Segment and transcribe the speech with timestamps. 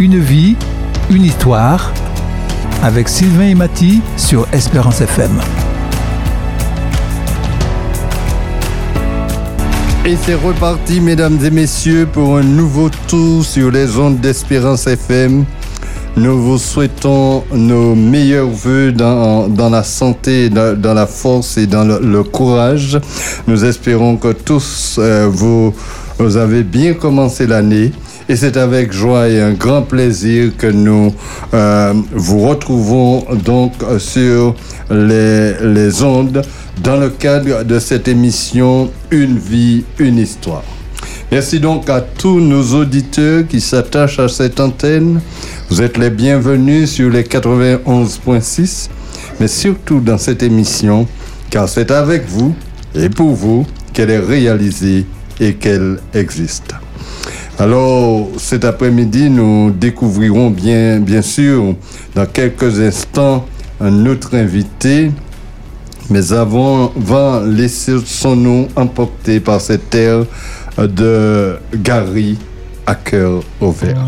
[0.00, 0.56] Une vie,
[1.08, 1.92] une histoire,
[2.82, 5.40] avec Sylvain et Mathy sur Espérance FM.
[10.04, 15.44] Et c'est reparti, mesdames et messieurs, pour un nouveau tour sur les ondes d'Espérance FM.
[16.16, 22.22] Nous vous souhaitons nos meilleurs voeux dans, la santé, dans, la force et dans le,
[22.24, 22.98] courage.
[23.46, 27.92] Nous espérons que tous euh, vous avez bien commencé l'année.
[28.28, 31.14] Et c'est avec joie et un grand plaisir que nous
[31.52, 34.54] euh, vous retrouvons donc sur
[34.90, 36.40] les, les ondes
[36.82, 40.64] dans le cadre de cette émission Une vie, une histoire.
[41.30, 45.20] Merci donc à tous nos auditeurs qui s'attachent à cette antenne.
[45.68, 48.88] Vous êtes les bienvenus sur les 91.6,
[49.38, 51.06] mais surtout dans cette émission,
[51.50, 52.54] car c'est avec vous
[52.94, 55.04] et pour vous qu'elle est réalisée
[55.40, 56.74] et qu'elle existe.
[57.58, 61.76] Alors, cet après-midi, nous découvrirons bien, sûr,
[62.14, 63.46] dans quelques instants,
[63.80, 65.12] un autre invité,
[66.10, 70.24] mais avant, va laisser son nom emporté par cette terre
[70.78, 72.38] de Gary
[72.86, 74.04] à cœur ouvert.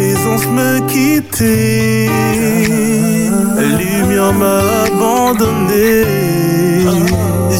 [0.00, 2.08] Présence me quitter.
[3.78, 6.04] Lumière m'a abandonné.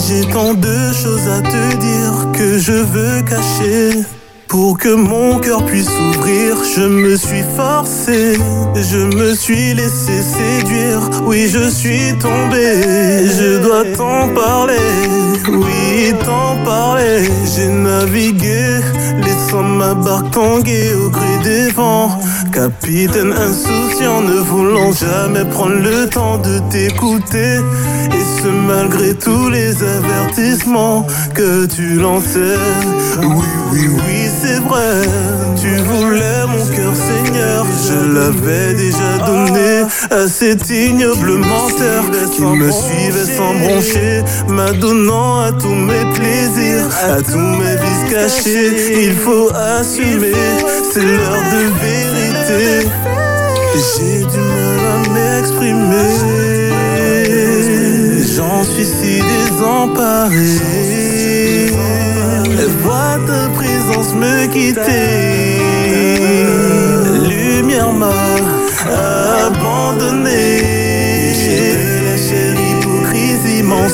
[0.03, 4.07] J'ai tant de choses à te dire que je veux cacher.
[4.51, 8.37] Pour que mon cœur puisse s'ouvrir, je me suis forcé,
[8.75, 11.03] je me suis laissé séduire.
[11.25, 12.67] Oui, je suis tombé,
[13.39, 14.75] je dois t'en parler.
[15.49, 17.29] Oui, t'en parler.
[17.55, 18.81] J'ai navigué,
[19.25, 22.20] laissant ma barque tanguer au gré des vents.
[22.61, 27.57] Capitaine insouciant, ne voulant jamais prendre le temps de t'écouter.
[27.57, 32.59] Et ce malgré tous les avertissements que tu lançais.
[33.23, 35.09] Oui, oui, oui, c'est vrai.
[35.59, 37.65] Tu voulais mon cœur, Seigneur.
[37.89, 45.53] Je l'avais déjà donné à cet ignoble menteur qui me suivait sans broncher, m'adonnant à
[45.53, 49.07] tous mes plaisirs, à tous mes vices cachés.
[49.07, 50.33] Il faut assumer,
[50.93, 52.20] c'est l'heure de vérité.
[53.75, 56.17] J'ai du mal à m'exprimer.
[58.37, 60.57] J'en suis si désemparé.
[62.83, 65.60] Vois ta présence me quitter.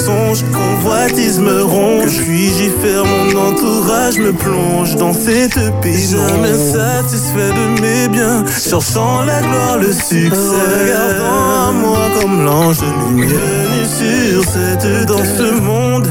[0.07, 2.23] Hypocrisie, mensonge, convoitise me ronge.
[2.23, 3.05] Puis j'y faire?
[3.05, 5.93] Mon entourage me plonge dans cette paix.
[5.93, 10.27] Jamais satisfait de mes biens, cherchant la gloire, le succès.
[10.31, 16.09] Regardant à moi comme l'ange de lumière sur cette dans ce monde.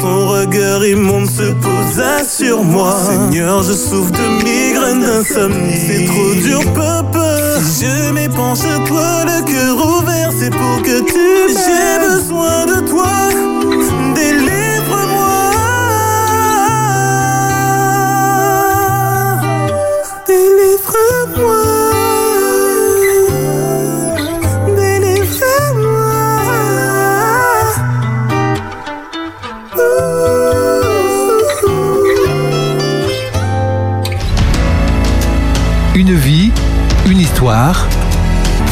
[0.00, 2.96] Son regard immonde se posa sur moi.
[3.06, 5.80] Seigneur, je souffre de migraine, d'insomnie.
[5.86, 7.60] C'est trop dur, papa.
[7.62, 13.08] Si je m'épanche toi, le cœur ouvert, c'est pour que tu J'ai besoin de toi.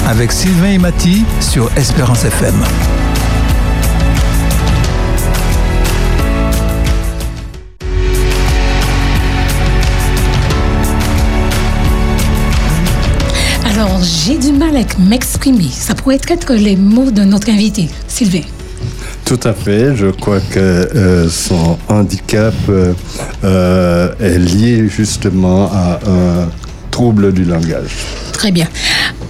[0.06, 2.54] Avec Sylvain et Mathy sur Espérance FM.
[13.64, 15.68] Alors, j'ai du mal à m'exprimer.
[15.70, 18.42] Ça pourrait être les mots de notre invité, Sylvain.
[19.24, 19.96] Tout à fait.
[19.96, 22.92] Je crois que euh, son handicap euh,
[23.42, 26.48] euh, est lié justement à un
[26.90, 28.25] trouble du langage.
[28.46, 28.68] Très bien.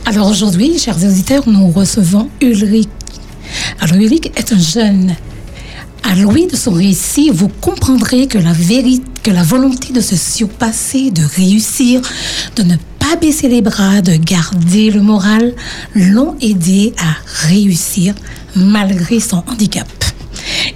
[0.04, 2.90] Alors aujourd'hui, chers auditeurs, nous recevons Ulrich.
[3.80, 5.16] Alors Ulrich est un jeune.
[6.02, 10.16] À l'ouïe de son récit, vous comprendrez que la vérité, que la volonté de se
[10.16, 12.02] surpasser, de réussir,
[12.56, 15.54] de ne pas baisser les bras, de garder le moral,
[15.94, 18.14] l'ont aidé à réussir
[18.54, 19.88] malgré son handicap.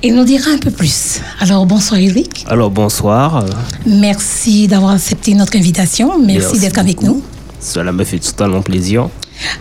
[0.02, 1.20] Il nous dira un peu plus.
[1.40, 2.46] Alors, bonsoir Eric.
[2.48, 3.44] Alors, bonsoir.
[3.84, 6.18] Merci d'avoir accepté notre invitation.
[6.18, 7.22] Merci, Merci d'être avec nous.
[7.60, 9.08] Cela me fait totalement plaisir.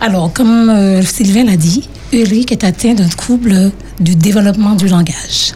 [0.00, 5.52] Alors, comme euh, Sylvain l'a dit, Ulrich est atteint d'un trouble du développement du langage.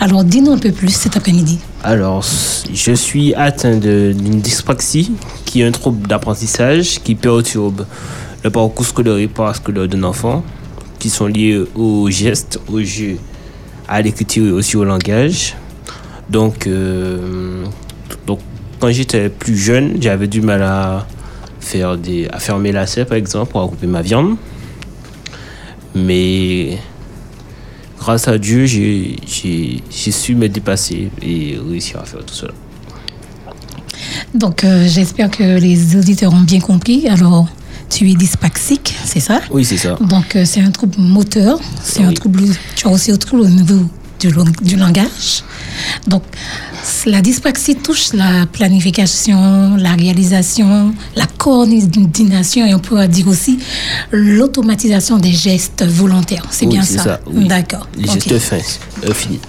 [0.00, 1.58] Alors, dis-nous un peu plus cet après-midi.
[1.84, 2.24] Alors,
[2.72, 5.12] je suis atteint d'une dyspraxie,
[5.44, 7.86] qui est un trouble d'apprentissage qui perturbe
[8.42, 10.44] le parcours scolaire et parascolaire d'un enfant,
[10.98, 13.18] qui sont liés aux gestes, aux jeux,
[13.88, 15.54] à l'écriture et aussi au langage.
[16.28, 17.64] Donc, euh,
[18.26, 18.40] donc
[18.80, 21.06] quand j'étais plus jeune, j'avais du mal à
[21.62, 24.36] faire des, à fermer la serre, par exemple, pour couper ma viande.
[25.94, 26.78] Mais
[27.98, 29.16] grâce à Dieu, j'ai
[29.90, 32.52] su me dépasser et réussir à faire tout cela.
[34.34, 37.06] Donc, euh, j'espère que les auditeurs ont bien compris.
[37.08, 37.46] Alors,
[37.90, 39.40] tu es dyspraxique, c'est ça?
[39.50, 39.96] Oui, c'est ça.
[40.00, 42.44] Donc, euh, c'est un trouble moteur, c'est un trouble,
[42.74, 43.84] tu as aussi un trouble au niveau
[44.28, 44.32] du,
[44.62, 45.44] du langage.
[46.06, 46.22] Donc,
[47.06, 53.58] la dyspraxie touche la planification, la réalisation, la coordination et on pourrait dire aussi
[54.10, 56.46] l'automatisation des gestes volontaires.
[56.50, 57.88] C'est bien ça, ça D'accord.
[57.96, 58.56] Les gestes fins,
[59.04, 59.40] euh, finis.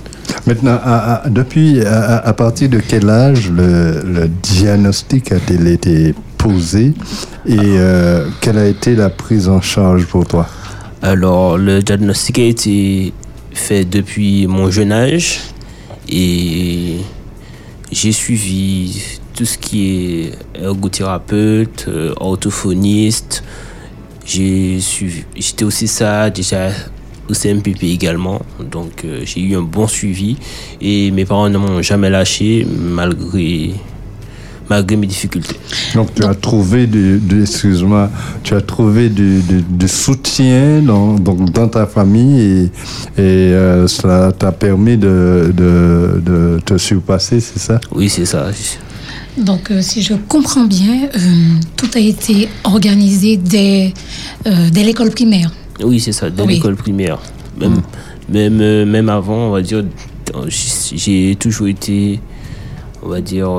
[0.48, 0.80] Maintenant,
[1.28, 6.94] depuis, à, partir de quel âge le, diagnostic a-t-il été posé
[7.46, 10.48] et euh, quelle a été la prise en charge pour toi?
[11.02, 13.14] Alors, le diagnostic a été
[13.54, 15.40] fait depuis mon jeune âge
[16.10, 16.98] et
[17.92, 23.44] j'ai suivi tout ce qui est ergothérapeute, euh, orthophoniste.
[24.26, 26.70] J'ai suivi, j'étais aussi ça déjà
[27.30, 28.42] au CMPP également.
[28.60, 30.38] Donc euh, j'ai eu un bon suivi
[30.82, 33.74] et mes parents ne m'ont jamais lâché malgré
[34.70, 35.56] malgré mes difficultés.
[35.96, 38.10] Donc tu as trouvé du, excuse-moi,
[38.44, 39.42] tu as trouvé du,
[39.88, 42.64] soutien dans, dans ta famille et,
[43.18, 47.80] et euh, cela t'a permis de, de, te surpasser, c'est ça?
[47.94, 48.48] Oui, c'est ça.
[49.38, 51.20] Donc, euh, si je comprends bien, euh,
[51.76, 53.94] tout a été organisé dès,
[54.46, 55.52] dès l'école primaire.
[55.84, 57.20] Oui, c'est ça, dès l'école primaire.
[57.60, 57.82] Même,
[58.30, 59.84] même, même avant, on va dire,
[60.96, 62.20] j'ai toujours été,
[63.04, 63.50] on va dire,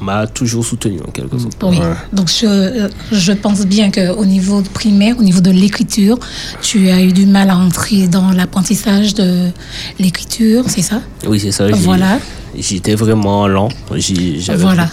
[0.00, 1.62] on m'a toujours soutenu en quelque sorte.
[1.62, 1.78] Oui,
[2.12, 6.18] donc je, je pense bien qu'au niveau primaire, au niveau de l'écriture,
[6.62, 9.50] tu as eu du mal à entrer dans l'apprentissage de
[9.98, 11.00] l'écriture, c'est ça?
[11.26, 11.68] Oui, c'est ça.
[11.68, 12.18] Voilà.
[12.56, 13.68] J'étais vraiment lent.
[13.96, 14.88] J'avais voilà.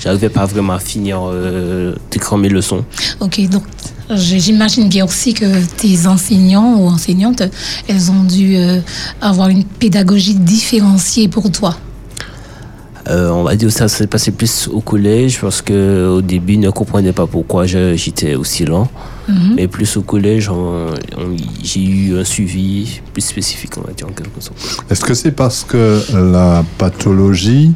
[0.00, 2.84] J'arrivais pas vraiment à finir euh, d'écrire mes leçons.
[3.20, 3.64] Ok, donc
[4.10, 7.42] J'imagine bien aussi que tes enseignants ou enseignantes,
[7.88, 8.80] elles ont dû euh,
[9.20, 11.76] avoir une pédagogie différenciée pour toi.
[13.08, 16.54] Euh, on va dire que ça s'est passé plus au collège parce que au début,
[16.54, 18.88] ils ne comprenaient pas pourquoi j'étais aussi lent.
[19.28, 19.54] Mhm.
[19.56, 20.50] Mais plus au collège,
[21.62, 24.58] j'ai eu un suivi plus spécifique, on va dire en quelque sorte.
[24.90, 27.72] Est-ce que c'est parce que la pathologie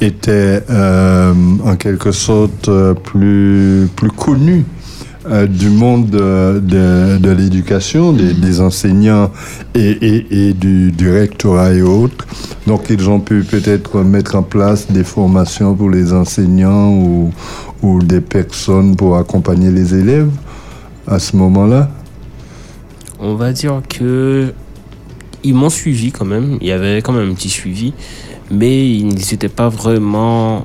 [0.00, 1.32] était euh,
[1.64, 4.64] en quelque sorte euh, plus, plus connue
[5.30, 9.30] euh, du monde de, de, l'éducation, des, enseignants
[9.74, 12.26] et, du, rectorat et autres.
[12.66, 17.32] Donc ils ont pu peut-être mettre en place des formations pour les enseignants ou,
[17.82, 20.30] ou des personnes pour accompagner les élèves
[21.06, 21.90] à ce moment-là.
[23.20, 24.52] On va dire que
[25.44, 26.58] ils m'ont suivi quand même.
[26.60, 27.92] Il y avait quand même un petit suivi,
[28.50, 30.64] mais ils n'étaient pas vraiment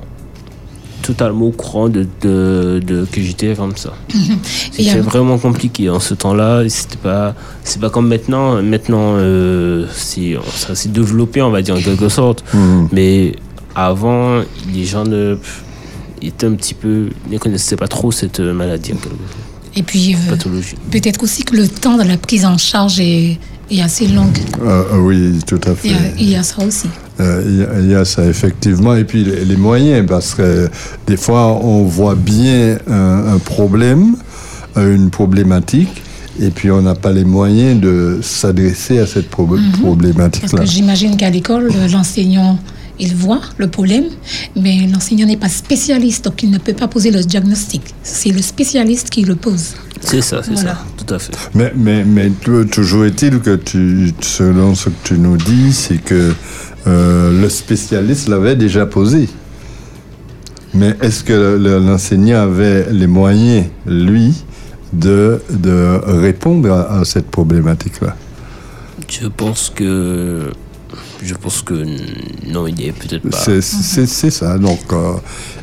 [1.06, 3.92] totalement au courant de, de, que j'étais comme ça.
[4.72, 6.68] C'était vraiment compliqué en ce temps-là.
[6.68, 8.62] C'était pas, c'est pas comme maintenant.
[8.62, 12.44] Maintenant, euh, ça s'est développé, on va dire en quelque sorte.
[12.52, 12.88] Mhm.
[12.92, 13.36] Mais
[13.74, 14.40] avant,
[14.74, 15.38] les gens ne,
[16.22, 19.46] étaient un petit peu, ne connaissaient pas trop cette maladie en quelque sorte.
[19.76, 20.36] Et puis, euh,
[20.90, 23.38] peut-être aussi que le temps de la prise en charge est,
[23.70, 24.30] est assez long.
[24.64, 25.90] Ah, ah oui, tout à fait.
[26.18, 26.88] il y a ça aussi.
[27.18, 30.68] Euh, il y, a ça effectivement, et puis les, moyens, parce que
[31.06, 34.16] des fois on voit bien un, problème,
[34.76, 36.02] euh, une problématique,
[36.38, 39.72] et puis on n'a pas les moyens de s'adresser à cette mhm.
[39.80, 40.66] problématique-là.
[40.66, 42.58] J'imagine qu'à l'école, l'enseignant
[42.98, 44.04] il voit le problème,
[44.54, 47.82] mais l'enseignant n'est pas spécialiste, donc il ne peut pas poser le diagnostic.
[48.02, 49.74] C'est le spécialiste qui le pose.
[50.00, 51.32] C'est ça, c'est ça, tout à fait.
[51.54, 52.30] Mais, mais, mais
[52.70, 56.32] toujours est-il que tu, selon ce que tu nous dis, c'est que
[56.86, 59.28] euh, le spécialiste l'avait déjà posé.
[60.74, 64.44] Mais est-ce que l'enseignant avait les moyens, lui,
[64.92, 68.14] de, de répondre à, cette problématique-là?
[69.08, 70.50] Je pense que
[71.22, 71.74] je pense que
[72.46, 73.38] non, il est peut-être pas.
[73.60, 75.14] C'est ça, donc euh,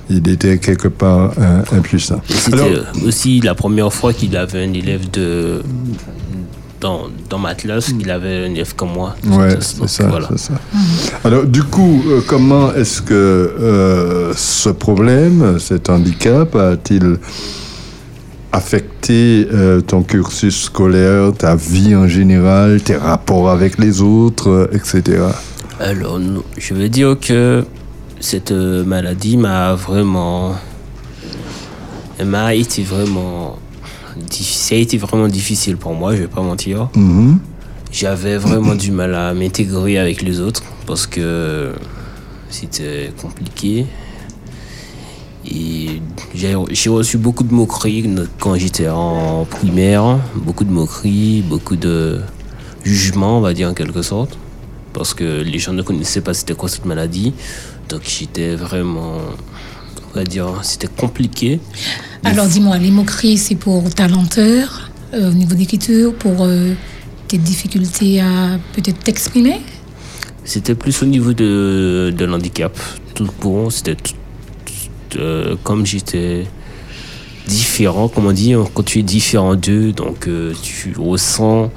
[0.09, 1.33] il était quelque part
[1.71, 2.21] impuissant.
[2.27, 5.61] C'était aussi la première fois qu'il avait un élève de
[6.83, 9.15] dans, dans ma classe qu'il avait un élève comme moi.
[9.25, 10.53] Ouais, c'est ça, ça,
[11.23, 17.17] Alors, du coup, euh, comment est-ce que euh, ce problème, cet handicap, a-t-il
[18.53, 24.67] affecté euh, ton cursus scolaire, ta vie en général, tes rapports avec les autres, euh,
[24.72, 25.24] etc.
[25.79, 26.19] Alors,
[26.57, 27.65] je veux dire que
[28.19, 30.55] cette euh, maladie m'a vraiment.
[32.19, 33.57] Elle m'a été vraiment.
[34.29, 36.89] Ça a été vraiment difficile pour moi, je vais pas mentir.
[36.95, 37.39] Mhm.
[37.91, 41.74] J'avais vraiment du mal à m'intégrer avec les autres parce que
[42.50, 43.88] c'était compliqué.
[45.45, 46.01] Et
[46.33, 48.09] j'ai reçu beaucoup de moqueries
[48.39, 52.21] quand j'étais en primaire, beaucoup de moqueries, beaucoup de
[52.83, 54.38] jugements, on va dire en quelque sorte,
[54.93, 57.33] parce que les gens ne connaissaient pas c'était quoi cette maladie.
[57.89, 59.17] Donc j'étais vraiment,
[60.12, 61.59] on va dire, c'était compliqué.
[62.23, 66.73] Alors dis-moi, les moqueries, c'est pour ta lenteur euh, au niveau d'écriture, pour euh,
[67.27, 69.59] tes difficultés à peut-être t'exprimer?
[70.45, 72.77] C'était plus au niveau de, de l'handicap.
[73.13, 74.13] Tout courant, c'était tout,
[75.17, 76.46] euh, comme j'étais
[77.48, 81.72] différent, comme on dit, hein, quand tu es différent d'eux, donc euh, tu ressens.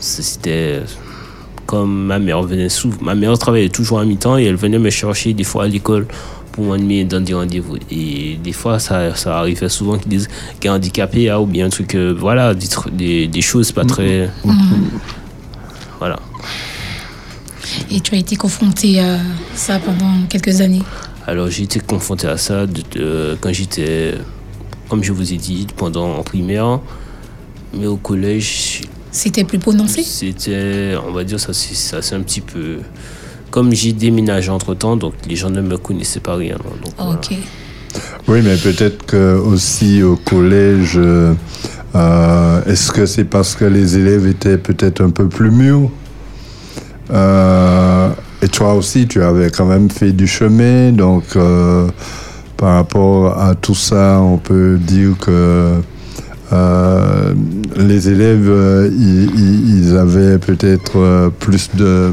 [0.00, 0.82] C'était
[1.66, 2.98] comme ma mère venait souvent.
[3.00, 6.06] Ma mère travaillait toujours à mi-temps et elle venait me chercher des fois à l'école
[6.52, 7.76] pour m'amener dans des rendez-vous.
[7.90, 10.28] Et des fois, ça, ça arrivait souvent qu'ils disent
[10.60, 13.72] qu'elle est handicapée ah, ou bien un truc, euh, voilà, des, tr- des, des choses
[13.72, 14.30] pas très.
[15.98, 16.20] Voilà.
[17.90, 19.18] Et tu as été confronté à
[19.54, 20.82] ça pendant quelques années?
[21.26, 24.14] Alors j'ai été confronté à ça de- de- quand j'étais,
[24.88, 26.80] comme je vous ai dit, pendant en primaire.
[27.76, 30.02] Mais au collège, C'était plus prononcé?
[30.02, 32.78] c'était, on va dire, ça c'est ça, c'est un petit peu...
[33.50, 36.56] Comme j'ai déménagé entre-temps, donc les gens ne me connaissaient pas rien.
[36.56, 37.12] Donc, voilà.
[37.14, 37.34] Ok.
[38.26, 41.32] Oui, mais peut-être que aussi au collège, euh,
[41.94, 45.90] euh, est-ce que c'est parce que les élèves étaient peut-être un peu plus mûrs?
[47.12, 48.10] Euh,
[48.44, 51.88] Et toi aussi, tu avais quand même fait du chemin, donc euh,
[52.58, 55.80] par rapport à tout ça, on peut dire que
[56.52, 57.32] euh,
[57.78, 62.12] les élèves, euh, ils, avaient peut-être euh, plus de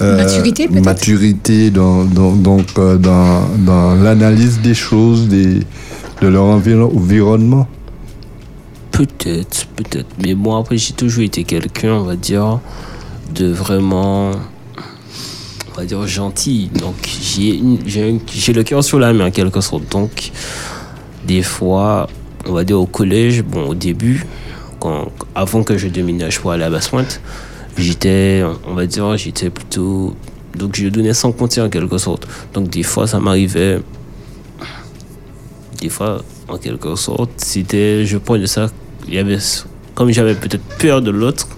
[0.00, 0.84] euh, Maturité, peut-être?
[0.86, 5.60] maturité dans, dans- donc, euh, dans, dans l'analyse des choses, des,
[6.22, 7.68] de leur environ- environnement.
[8.90, 10.08] Peut-être, peut-être.
[10.24, 12.58] Mais moi, après, j'ai toujours été quelqu'un, on va dire,
[13.34, 14.30] de vraiment,
[15.72, 16.70] on va dire, gentil.
[16.74, 19.90] Donc, j'ai le cœur sur la main, en quelque sorte.
[19.90, 20.30] Donc,
[21.26, 22.08] des fois,
[22.46, 24.26] on va dire au collège, bon, au début,
[24.80, 27.20] quand, avant que je déménage pour aller à Basse-Pointe,
[27.76, 30.14] j'étais, on va dire, j'étais plutôt.
[30.56, 32.26] Donc, je donnais sans compter, en quelque sorte.
[32.52, 33.80] Donc, des fois, ça m'arrivait
[35.82, 38.68] des fois, en quelque sorte, c'était, je prenais ça,
[39.08, 39.38] il y avait,
[39.96, 41.48] comme j'avais peut-être peur de l'autre,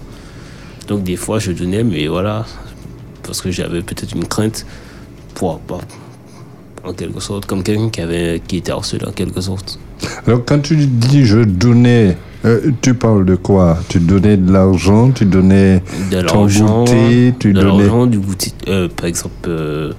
[0.87, 2.45] donc des fois je donnais, mais voilà,
[3.25, 4.65] parce que j'avais peut-être une crainte
[5.33, 5.81] pour, pour-
[6.83, 9.79] en quelque sorte, comme quelqu'un qui avait, qui était harcelé en quelque sorte.
[10.27, 12.15] Alors, quand tu dis je donnais,
[12.45, 13.79] euh, tu parles de quoi?
[13.89, 17.83] Tu donnais de l'argent, tu donnais De ton l'argent, goûter, tu de donnais.
[17.85, 19.93] l'argent, du goûter, euh, par exemple, euh,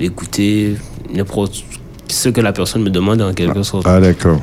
[0.00, 0.76] les goûters,
[1.14, 1.62] n'importe
[2.08, 3.86] ce que la personne me demande en quelque sorte.
[3.86, 4.40] Ah, d'accord.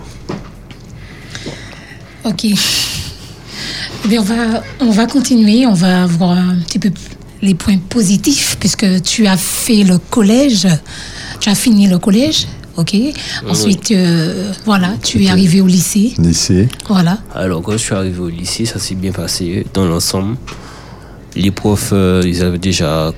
[2.23, 2.45] Ok.
[2.45, 5.65] Eh bien, on va, on va continuer.
[5.67, 6.89] On va voir un petit peu
[7.41, 10.67] les points positifs, puisque tu as fait le collège.
[11.39, 12.47] Tu as fini le collège.
[12.77, 12.95] Ok.
[13.47, 16.13] Ensuite, euh, voilà, tu es arrivé au lycée.
[16.17, 16.67] Lycée.
[16.87, 17.19] Voilà.
[17.33, 20.35] Alors, quand je suis arrivé au lycée, ça s'est bien passé dans l'ensemble.
[21.35, 23.13] Les profs, euh, ils avaient déjà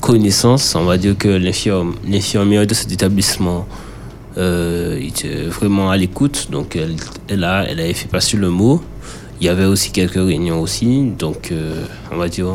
[0.00, 0.74] connaissance.
[0.76, 3.66] On va dire que l'infirmière de cet établissement
[4.38, 6.48] euh, était vraiment à l'écoute.
[6.50, 6.94] Donc, elle,
[7.28, 8.80] elle, a, elle avait fait passer le mot.
[9.40, 11.10] Il y avait aussi quelques réunions aussi.
[11.18, 12.46] Donc, euh, on va dire,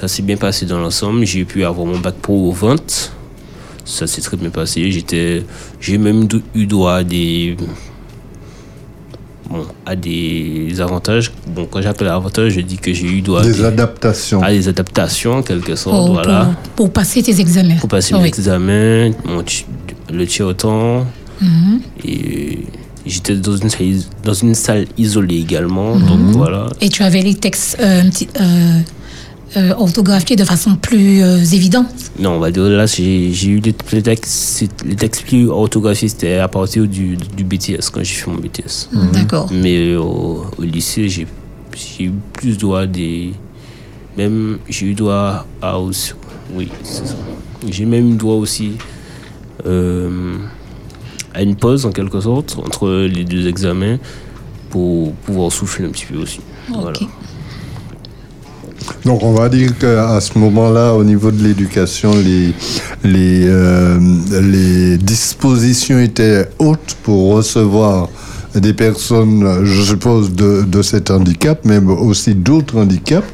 [0.00, 1.24] ça s'est bien passé dans l'ensemble.
[1.26, 3.12] J'ai pu avoir mon bac pro aux ventes.
[3.84, 4.90] Ça s'est très bien passé.
[4.90, 5.44] J'étais,
[5.80, 7.56] j'ai même eu droit à des
[9.48, 11.32] bon, a des avantages.
[11.46, 14.42] Bon, quand j'appelle avantage, je dis que j'ai eu droit à Des adaptations.
[14.42, 16.50] à des adaptations, en quelque sorte, Pour, voilà.
[16.62, 17.76] pour, pour passer tes examens.
[17.76, 18.22] Pour passer Oui.
[18.22, 19.66] l'examen, mon ti-
[20.12, 21.04] le tir au temps.
[21.40, 21.80] Mhm.
[22.04, 22.58] Et
[23.06, 25.96] j'étais dans une, salle, is- dans une salle isolée également.
[25.96, 26.06] Mhm.
[26.06, 26.68] Donc voilà.
[26.80, 28.02] Et tu avais les textes euh,
[29.56, 31.86] euh, euh, orthographiés de façon plus euh, évidente.
[32.18, 36.36] Non, on va dire là, j'ai eu les, les textes, les textes plus orthographiés, c'était
[36.36, 38.88] à partir du, du BTS, quand j'ai fait mon BTS.
[39.12, 39.48] D'accord.
[39.52, 41.26] Mais au, au lycée, j'ai
[42.00, 43.32] eu plus droit des.
[44.16, 46.12] Même, j'ai eu droit à aussi.
[46.54, 47.14] Oui, c'est ça.
[47.68, 48.72] J'ai même eu droit aussi
[49.66, 50.36] euh,
[51.34, 53.98] à une pause, en quelque sorte, entre les deux examens,
[54.70, 56.40] pour pouvoir souffler un petit peu aussi.
[56.68, 56.98] Voilà.
[59.04, 62.52] Donc on va dire qu'à ce moment-là, au niveau de l'éducation, les,
[63.04, 63.98] les, euh,
[64.42, 68.08] les dispositions étaient hautes pour recevoir
[68.54, 73.24] des personnes, je suppose, de, de cet handicap, mais aussi d'autres handicaps.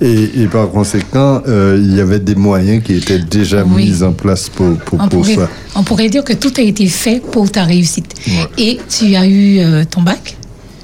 [0.00, 3.86] Et, et par conséquent, euh, il y avait des moyens qui étaient déjà Oui.
[3.90, 5.48] mis en place pour, pour, On pour pourrait, ça.
[5.74, 8.12] on pourrait dire que tout a été fait pour ta réussite.
[8.28, 8.48] Ouais.
[8.58, 10.36] Et tu as eu euh, ton bac?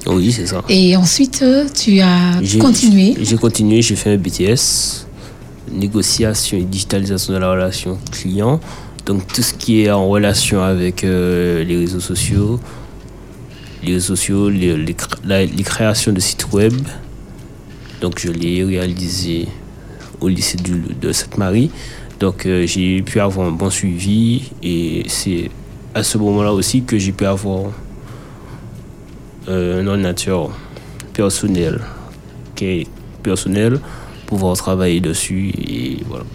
[0.09, 0.63] Oui, c'est ça.
[0.69, 3.15] Et ensuite, euh, tu as continué.
[3.21, 5.05] J'ai continué, j'ai fait un BTS,
[5.71, 8.59] négociation et digitalisation de la relation client.
[9.05, 12.59] Donc tout ce qui est en relation avec euh, les réseaux sociaux,
[13.83, 16.73] les réseaux sociaux, les, les cr- la- les créations de sites web.
[18.01, 19.47] Donc je l'ai réalisé
[20.21, 21.69] au lycée du- de Sainte-Marie.
[22.19, 25.49] Donc euh, j'ai pu avoir un bon suivi et c'est
[25.95, 27.71] à ce moment-là aussi que j'ai pu avoir
[29.47, 30.49] euh, un ordinateur
[31.13, 31.79] personnel
[32.55, 32.87] qui est
[33.23, 33.79] personnel,
[34.27, 36.25] pouvoir travailler dessus et voilà.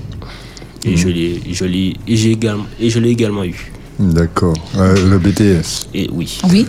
[0.87, 3.73] Et je l'ai, je l'ai, et j'ai également, et je l'ai également eu.
[3.99, 4.55] D'accord.
[4.77, 5.87] Euh, le BTS.
[5.95, 6.39] Et oui.
[6.51, 6.67] Oui.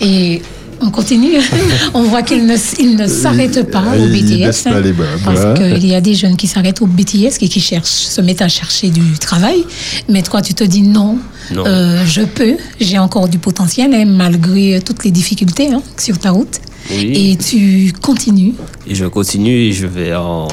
[0.00, 0.40] Et
[0.80, 1.38] on continue.
[1.94, 4.38] on voit qu'il ne, il ne s'arrête pas au BTS.
[4.38, 5.06] baisse pas les bras.
[5.24, 5.54] Parce Voilà.
[5.54, 8.48] qu'il y a des jeunes qui s'arrêtent au BTS et qui cherchent, se mettent à
[8.48, 9.64] chercher du travail.
[10.08, 11.18] Mais toi, tu te dis non, Non.
[11.52, 16.30] Euh, je peux, j'ai encore du potentiel, hein, malgré toutes les difficultés hein, sur ta
[16.30, 16.60] route.
[16.90, 17.12] Oui.
[17.32, 18.54] Et tu continues.
[18.86, 20.48] Et je continue et je vais en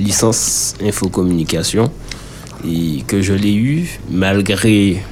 [0.00, 1.90] licence infocommunication
[2.66, 5.02] et que je l'ai eu malgré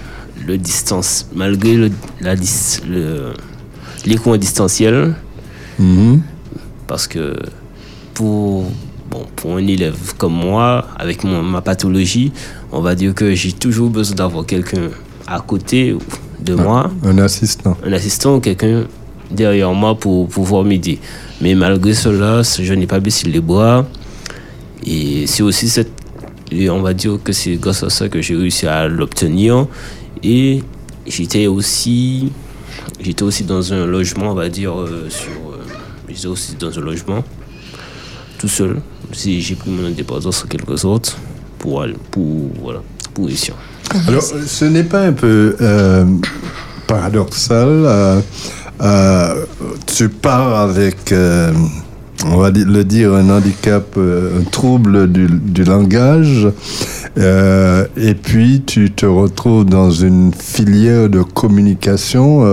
[0.47, 1.91] le distance, malgré le,
[2.21, 3.33] la dis- le,
[4.05, 5.15] les cours distanciels
[5.79, 6.23] Mhm.
[6.87, 7.37] parce que
[8.15, 8.65] pour,
[9.11, 12.33] bon, pour un élève comme moi, avec mon- ma pathologie,
[12.73, 14.89] on va dire que j'ai toujours besoin d'avoir quelqu'un
[15.27, 15.97] à côté
[16.41, 17.77] de moi, Un assistant.
[17.85, 18.85] un assistant ou quelqu'un
[19.31, 20.99] derrière moi pour pouvoir m'aider.
[21.41, 23.85] Mais malgré cela, je n'ai pas baissé les bras.
[24.87, 25.91] Et c'est aussi cette.
[26.53, 29.67] Et on va dire que c'est grâce à ça que j'ai réussi à l'obtenir.
[30.23, 30.63] Et
[31.07, 32.31] j'étais aussi.
[33.01, 35.31] J'étais aussi dans un logement, on va dire, euh, sur.
[35.51, 35.59] euh,
[36.09, 37.25] j'étais aussi dans un logement,
[38.39, 38.81] tout seul.
[39.13, 41.17] Si j'ai pris mon indépendance en quelque sorte,
[41.59, 42.81] pour, aller- pour, voilà,
[43.15, 43.55] pour réussir.
[44.09, 46.05] Alors, ce n'est pas un peu euh,
[46.87, 48.21] paradoxal euh,
[48.83, 49.35] euh,
[49.87, 51.15] Tu pars avec,
[52.27, 56.49] on va le dire, un handicap, un trouble du, langage,
[57.17, 62.45] et puis tu te retrouves dans une filière de communication.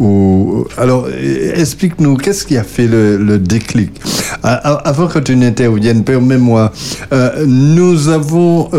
[0.00, 1.06] où- alors,
[1.54, 3.90] explique-nous, qu'est-ce qui a fait le, déclic?
[4.42, 6.72] Avant que tu n'interviennes, permets-moi,
[7.46, 8.70] nous avons...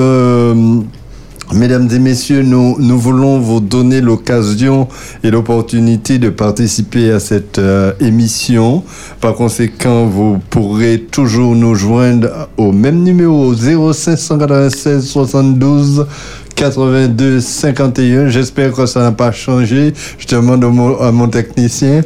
[1.56, 4.88] Mesdames et messieurs, nous, nous voulons vous donner l'occasion
[5.24, 8.84] et l'opportunité de participer à cette euh, émission.
[9.22, 16.08] Par conséquent, vous pourrez toujours nous joindre au même numéro 0596 72
[16.56, 18.30] 82 51.
[18.30, 19.94] J'espère que ça n'a pas changé.
[20.18, 22.02] Je demande à mon technicien.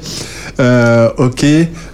[0.60, 1.46] Euh, ok,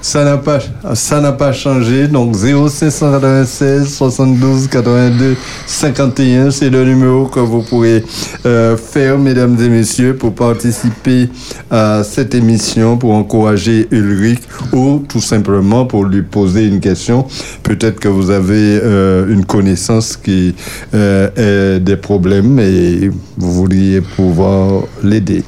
[0.01, 0.59] ça n'a pas,
[0.93, 2.07] ça n'a pas changé.
[2.07, 5.35] Donc 0596 72 82
[5.65, 8.03] 51, c'est le numéro que vous pourrez
[8.45, 11.29] euh, faire, mesdames et messieurs, pour participer
[11.69, 14.39] à cette émission, pour encourager Ulrich
[14.71, 17.25] ou tout simplement pour lui poser une question.
[17.63, 20.55] Peut-être que vous avez euh, une connaissance qui
[20.93, 25.43] euh, est des problèmes et vous voudriez pouvoir l'aider.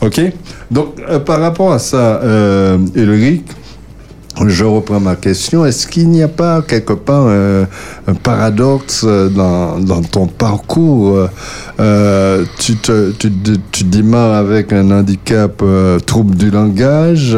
[0.00, 0.20] Ok?
[0.70, 3.44] Donc, euh, par rapport à ça, euh, Ulrich,
[4.46, 5.64] je reprends ma question.
[5.64, 7.64] Est-ce qu'il n'y a pas quelque part euh,
[8.06, 11.28] un paradoxe dans, ton parcours
[12.58, 13.32] tu, te, tu,
[13.72, 15.60] tu démarres avec un handicap
[16.06, 17.36] trouble du langage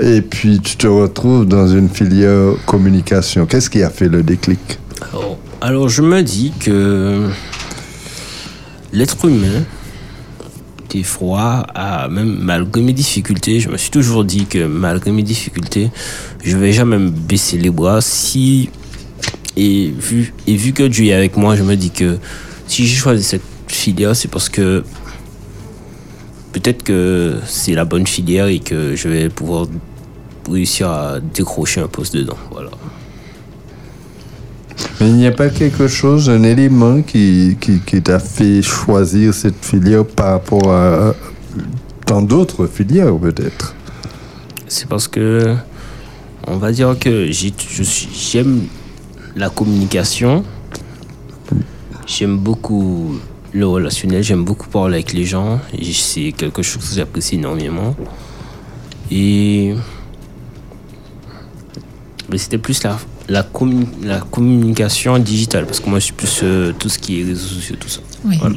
[0.00, 3.44] et puis tu te retrouves dans une filière communication.
[3.44, 4.78] Qu'est-ce qui a fait le déclic?
[5.12, 7.28] Alors, alors, je me dis que
[8.92, 9.64] l'être humain,
[10.90, 15.22] des fois, a, même malgré mes difficultés, je me suis toujours dit que malgré mes
[15.22, 15.90] difficultés,
[16.42, 18.00] je vais jamais me baisser les bras.
[18.00, 18.70] Si
[19.56, 22.18] et vu et vu que Dieu est avec moi, je me dis que
[22.66, 24.84] si j'ai choisi cette filière, c'est parce que
[26.52, 29.66] peut-être que c'est la bonne filière et que je vais pouvoir
[30.50, 32.38] réussir à décrocher un poste dedans.
[32.50, 32.70] Voilà.
[35.00, 39.64] Mais il n'y a pas quelque chose, un élément qui, qui, t'a fait choisir cette
[39.64, 41.14] filière par rapport à
[42.06, 43.74] tant d'autres filières peut-être?
[44.68, 45.54] C'est parce que
[46.46, 48.62] on va dire que j'aime
[49.36, 50.44] la communication,
[52.06, 53.18] j'aime beaucoup
[53.52, 55.60] le relationnel, j'aime beaucoup parler avec les gens,
[55.92, 57.94] c'est quelque chose que j'apprécie énormément.
[59.10, 59.74] Et
[62.30, 62.98] mais c'était plus la,
[63.30, 63.46] la,
[64.02, 67.46] la communication digitale, parce que moi je suis plus euh, tout ce qui est réseaux
[67.46, 68.00] sociaux, tout ça.
[68.24, 68.36] Oui.
[68.40, 68.56] Voilà.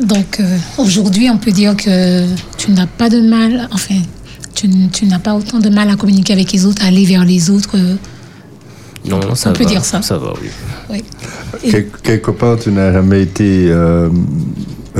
[0.00, 2.26] Donc euh, aujourd'hui, on peut dire que
[2.58, 3.94] tu n'as pas de mal, enfin,
[4.54, 7.24] tu, tu n'as pas autant de mal à communiquer avec les autres, à aller vers
[7.24, 7.76] les autres.
[7.76, 7.94] euh,
[9.08, 9.70] Non, ça on peut va.
[9.70, 10.02] dire ça.
[10.02, 10.48] Ça va, oui.
[10.90, 11.04] oui.
[11.64, 14.08] Et- Quel- quelque part, tu n'as jamais été euh,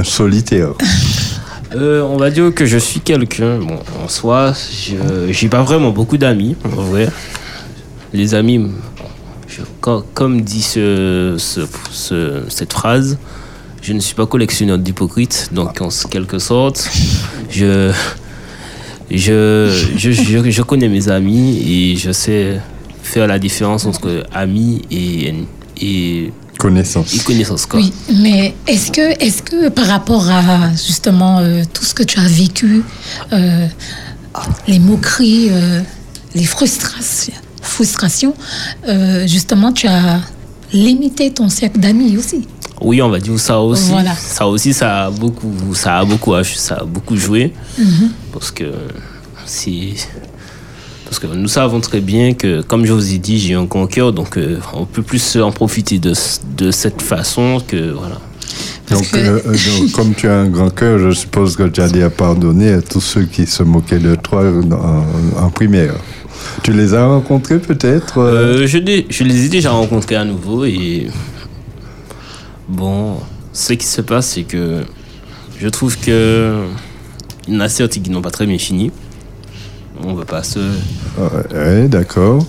[0.04, 0.70] solitaire?
[1.74, 3.56] Euh, on va dire que je suis quelqu'un.
[3.58, 7.08] Bon, en soi, je j'ai pas vraiment beaucoup d'amis, en vrai.
[8.12, 8.60] Les amis,
[9.56, 9.62] je-
[10.14, 13.18] comme dit ce, ce- ce- cette phrase,
[13.82, 16.88] je ne suis pas collectionneur d'hypocrites, donc en quelque sorte,
[17.50, 17.92] je,
[19.10, 22.60] je, je, je, je connais mes amis et je sais
[23.02, 25.34] faire la différence entre amis et,
[25.80, 27.12] et, Connaissance.
[27.14, 27.66] et connaissances.
[27.66, 27.80] Quoi.
[27.80, 32.20] Oui, mais est-ce que, est que par rapport à justement euh, tout ce que tu
[32.20, 32.84] as vécu,
[33.32, 33.66] euh,
[34.68, 35.80] les moqueries, euh,
[36.36, 37.32] les frustrations,
[37.62, 38.34] frustrations
[38.88, 40.20] euh, justement, tu as
[40.72, 42.46] limité ton cercle d'amis aussi
[42.80, 43.90] Oui, on va dire ça aussi.
[43.90, 44.14] Voilà.
[44.14, 47.52] Ça aussi, ça a beaucoup, ça a beaucoup, ça a beaucoup joué.
[47.78, 48.10] Mhm.
[48.32, 48.64] Parce que
[49.46, 49.94] c'est.
[51.04, 53.86] Parce que nous savons très bien que, comme je vous ai dit, j'ai un grand
[53.86, 56.14] cœur, donc euh, on peut plus en profiter de,
[56.56, 57.92] de cette façon que.
[57.92, 58.18] Voilà.
[58.88, 59.40] Parce Donc, que- euh,
[59.80, 62.80] donc, comme tu as un grand cœur, je suppose que tu as déjà pardonné à
[62.82, 65.94] tous ceux qui se moquaient de toi en, en primaire.
[66.62, 68.78] Tu les as rencontrés peut-être euh, Euh, je,
[69.24, 71.08] les ai déjà rencontrés à nouveau et.
[72.68, 73.16] Bon,
[73.52, 74.82] ce qui se passe, c'est que
[75.58, 76.64] je trouve que.
[77.48, 78.92] Il y en a certains qui n'ont pas très bien fini.
[80.04, 80.60] On veut pas se.
[81.18, 82.46] Ouais, d'accord.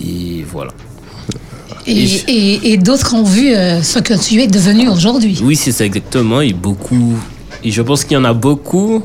[0.00, 0.72] Et voilà.
[1.86, 5.38] Et d'autres ont vu euh, ce que tu es devenu aujourd'hui.
[5.42, 6.40] Oui, c'est ça exactement.
[6.40, 7.14] Et beaucoup.
[7.62, 9.02] Et je pense qu'il y en a beaucoup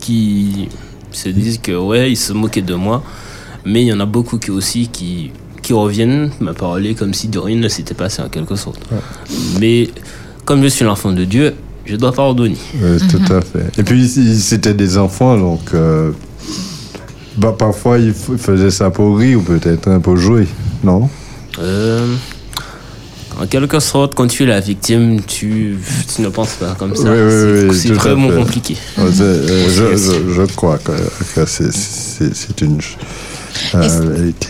[0.00, 0.68] qui
[1.12, 3.02] se disent que ouais, ils se moquaient de moi.
[3.64, 5.30] Mais il y en a beaucoup qui aussi qui,
[5.62, 8.80] qui reviennent me parler comme si de rien ne s'était passé en quelque sorte.
[9.60, 9.88] Mais
[10.44, 11.54] comme je suis l'enfant de Dieu,
[11.86, 12.56] je dois pardonner.
[12.80, 13.66] Ouais, Tout à fait.
[13.78, 16.12] Et puis, c'était des enfants, donc euh,
[17.36, 20.46] bah, parfois ils faisaient ça pour rire ou peut-être un peu jouer,
[20.82, 21.08] non?
[21.58, 22.14] Euh,
[23.40, 25.76] en quelque sorte, quand tu es la victime, tu,
[26.14, 27.02] tu ne penses pas comme ça.
[27.10, 28.76] Oui, oui, c'est oui, c'est vraiment compliqué.
[28.98, 29.10] Euh,
[29.68, 30.92] je, je- je crois que,
[31.34, 32.78] que c'est- c'est c'est une
[33.82, 34.48] Est-ce- vérité.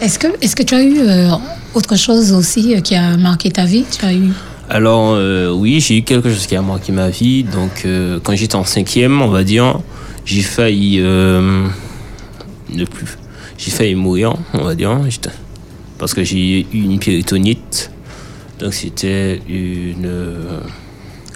[0.00, 1.30] Est-ce que, est que tu as eu euh,
[1.74, 3.84] autre chose aussi euh, qui a marqué ta vie?
[3.98, 4.28] Tu as eu
[4.68, 7.44] Alors, euh, oui, j'ai eu quelque chose qui a marqué ma vie.
[7.44, 9.80] Donc, euh, quand j'étais en cinquième, on va dire,
[10.26, 11.66] j'ai failli euh,
[12.74, 13.16] ne plus.
[13.56, 14.98] J'ai failli mourir, on va dire.
[15.98, 17.90] Parce que j'ai eu une péritonite.
[18.60, 20.04] Donc, c'était une.
[20.04, 20.58] euh,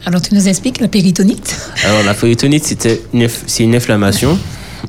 [0.04, 1.56] Alors tu nous expliques la péritonite?
[1.84, 4.38] Alors, la péritonite, c'était une, inf- c'est une inflammation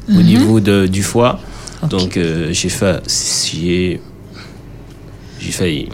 [0.09, 1.39] au niveau de, du foie.
[1.89, 3.01] Donc, euh, j'ai fait.
[3.53, 4.01] J'ai.
[5.39, 5.89] J'ai failli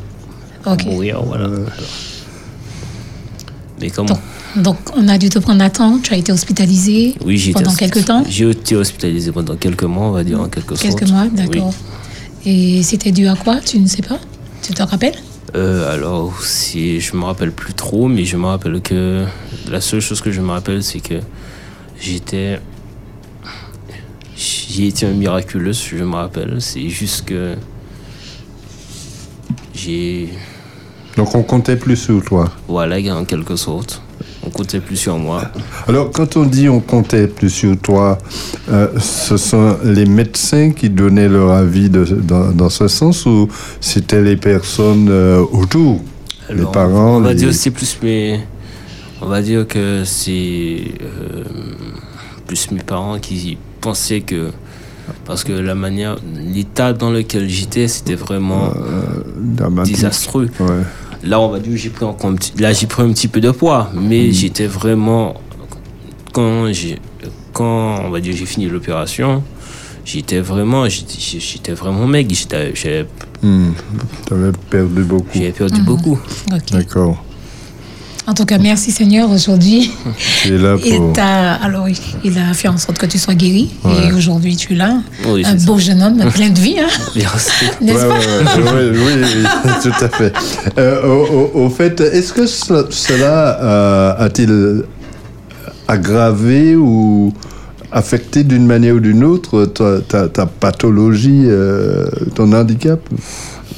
[0.65, 0.85] Ok.
[0.85, 1.49] mourir, voilà.
[3.79, 4.19] Mais comment Donc,
[4.63, 7.59] donc on a dû te prendre à temps, tu as été hospitalisé Oui, j'ai été
[7.63, 10.75] pendant hospi- quelques temps J'ai été hospitalisé pendant quelques mois, on va dire en quelque
[10.75, 10.97] sorte.
[10.99, 11.73] Quelques mois, d'accord.
[12.45, 14.19] Et c'était dû à quoi Tu ne sais pas?
[14.61, 15.15] Tu te rappelles?
[15.55, 19.23] Euh, alors, si je me rappelle plus trop, mais je me rappelle que
[19.69, 21.15] la seule chose que je me rappelle, c'est que
[22.01, 22.59] j'étais.
[24.77, 26.57] J'ai été un miraculeux, je me rappelle.
[26.59, 27.55] C'est juste que
[29.73, 30.29] j'ai.
[31.15, 32.51] Donc on comptait plus sur toi.
[32.67, 34.03] Voilà, en quelque sorte.
[34.45, 35.41] On comptait plus sur moi.
[35.87, 38.19] Alors quand on dit on comptait plus sur toi,
[38.69, 43.47] euh, ce sont les médecins qui donnaient leur avis de- dans, dans ce sens ou
[43.81, 46.01] c'était les personnes euh, autour?
[46.53, 48.41] Les parents, On va les- dire c'est plus mes.
[49.23, 51.43] On va dire que c'est euh,
[52.45, 54.51] plus mes parents qui pensaient que.
[55.25, 56.17] Parce que la manière.
[56.35, 58.71] L'état dans lequel j'étais, c'était vraiment
[59.37, 59.95] dramatique.
[59.95, 60.49] désastreux.
[60.59, 60.67] Ouais.
[61.23, 63.51] Là, on va dire j'ai pris un petit, là, j'ai pris un petit peu de
[63.51, 65.33] poids, mais j'étais vraiment.
[66.33, 66.99] Quand j'ai.
[67.53, 69.41] Quand, on va dire, j'ai fini l'opération,
[70.05, 70.87] j'étais vraiment.
[70.87, 72.33] J'étais j'étais vraiment maigre.
[72.35, 73.07] J'étais- J'avais.
[74.25, 75.27] T'avais perdu beaucoup.
[75.33, 76.19] j'avais perdu beaucoup.
[76.53, 76.71] Ok.
[76.71, 77.23] D'accord.
[78.29, 79.89] En tout cas, merci Seigneur aujourd'hui.
[80.43, 81.13] Tu es là Il pour.
[81.13, 84.07] t'a, alors oui, il a fait en sorte que tu sois guéri Ouais.
[84.09, 87.51] et aujourd'hui tu es là, Oui, un beau jeune homme plein de vie, hein, Merci.
[87.81, 88.61] n'est-ce Ouais, pas?
[88.61, 88.91] ouais, ouais, ouais,
[89.23, 90.33] oui, oui, tout à fait.
[90.77, 94.83] Euh, au, au- au fait, est-ce que ce- cela euh, a-t-il
[95.87, 97.33] aggravé ou
[97.93, 102.99] affecté d'une manière ou d'une autre ta, ta- ta pathologie, euh, ton handicap?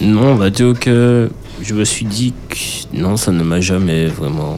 [0.02, 1.30] Non, on va dire que
[1.62, 2.58] je me suis dit que
[2.98, 4.58] non, ça ne m'a jamais vraiment.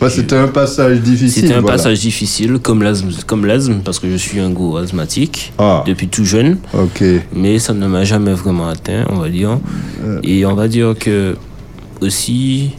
[0.00, 1.42] Bah, C'était un passage difficile.
[1.42, 1.76] C'était un voilà.
[1.76, 6.08] passage difficile, comme l'asthme, comme l'asthme, parce que je suis un gros asthmatique Ah, depuis
[6.08, 7.04] tout jeune, ok.
[7.32, 9.58] mais ça ne m'a jamais vraiment atteint, on va dire.
[10.24, 11.36] Et on va dire que
[12.00, 12.70] aussi,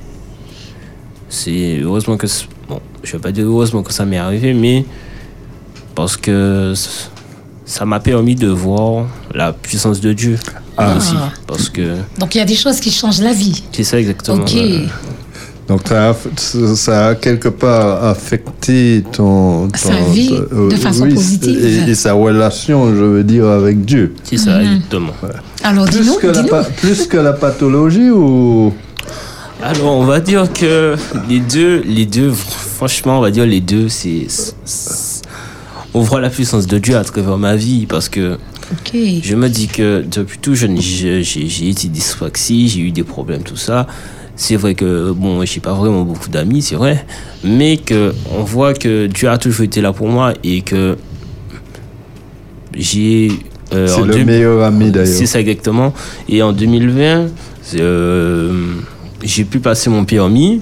[1.30, 2.28] c'est heureusement que.
[2.68, 4.84] Bon, je vais pas dire heureusement que ça m'est arrivé, mais
[5.96, 6.74] parce que
[7.76, 10.38] ça m'a permis de voir la puissance de Dieu
[10.78, 10.96] Ah.
[10.98, 11.16] aussi.
[11.48, 13.64] Parce que Donc il y a des choses qui changent la vie.
[13.72, 14.44] c'est ça exactement.
[14.44, 14.56] Ok.
[15.68, 16.16] Donc ça a,
[16.76, 21.66] ça a quelque part affecté ton, ton- Sa vie ton- de façon positive.
[21.88, 24.14] Et, et sa relation, je veux dire, avec Dieu.
[24.24, 25.14] C'est ça, exactement.
[25.64, 28.74] Alors Plus dis-nous, que, la, plus que la pathologie ou
[29.64, 30.96] Alors, on va dire que
[31.30, 32.32] les deux, les deux,
[32.78, 34.28] franchement, on va dire les deux, c'est.
[35.94, 38.38] On voit la puissance de Dieu à travers ma vie parce que
[39.24, 41.20] je me dis que depuis tout jeune, j'ai
[41.70, 43.86] été dyspraxie, j'ai eu des problèmes, tout ça.
[44.36, 47.06] C'est vrai que, bon, j'ai pas vraiment beaucoup d'amis, c'est vrai,
[47.44, 50.98] mais que on voit que Dieu a toujours été là pour moi et que
[52.76, 53.30] j'ai.
[53.74, 55.94] euh, c'est le deux- meilleur ami d'ailleurs c'est ça exactement.
[56.28, 57.28] Et en 2020,
[57.62, 58.74] c'est, euh,
[59.24, 60.62] j'ai pu passer mon permis.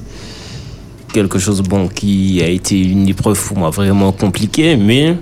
[1.13, 5.17] Quelque chose bon qui a été une épreuve pour moi vraiment compliquée, mais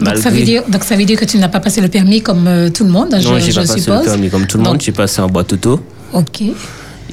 [0.00, 2.20] Donc ça, veut dire, donc ça veut dire que tu n'as pas passé le permis
[2.20, 4.58] comme euh, tout le monde, non, je, j'ai je pas passé le permis comme tout
[4.58, 4.80] le monde.
[4.80, 5.80] J'ai passé en boîte auto
[6.12, 6.42] Ok.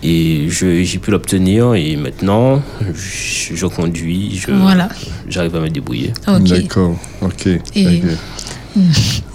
[0.03, 2.61] et je- j'ai pu l'obtenir et maintenant
[2.93, 4.89] je, je conduis, je, Voilà.
[5.29, 6.13] j'arrive à me débrouiller.
[6.27, 6.43] Ok.
[6.43, 7.47] D'accord, ok.
[7.75, 8.01] Et-.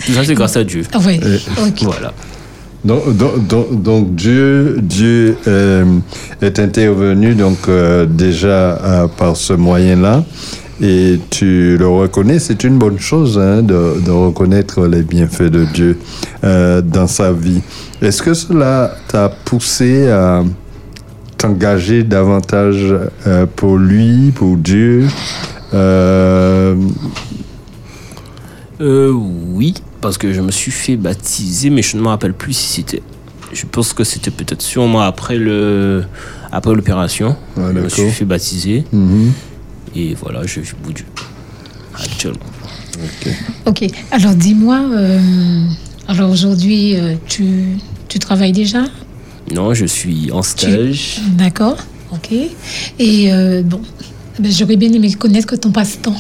[0.06, 0.82] Tout ça c'est grâce à Dieu.
[1.08, 1.16] Et-
[1.66, 1.82] Ok.
[1.82, 2.12] Voilà.
[2.84, 4.80] Donc, Dieu,
[5.46, 5.98] euh,
[6.40, 10.24] est intervenu donc euh, déjà euh, par ce moyen-là.
[10.80, 15.64] Et tu le reconnais, c'est une bonne chose hein, de, de reconnaître les bienfaits de
[15.64, 15.96] Dieu
[16.42, 17.60] dans sa vie.
[18.00, 20.42] Est-ce que cela t'a poussé à
[21.38, 22.96] t'engager davantage
[23.54, 25.06] pour lui, pour Dieu?
[28.80, 32.68] Oui, parce que je me suis fait baptiser, mais je ne me rappelle plus si
[32.74, 33.02] c'était.
[33.52, 36.04] Je pense que c'était peut-être sûrement après le
[36.50, 37.36] après l'opération.
[37.56, 39.32] Ouais, je me suis fait baptiser mhm.
[39.94, 41.06] et voilà, je vis pour Dieu
[41.94, 42.40] actuellement.
[43.66, 43.86] Ok.
[44.10, 45.18] Alors dis-moi, euh,
[46.08, 48.84] alors aujourd'hui, euh, tu, tu travailles déjà?
[49.54, 51.20] Non, je suis en stage.
[51.32, 51.76] D'accord.
[52.12, 52.32] Ok.
[52.98, 53.80] Et euh, bon,
[54.38, 56.16] ben, j'aurais bien aimé connaître que ton passe-temps.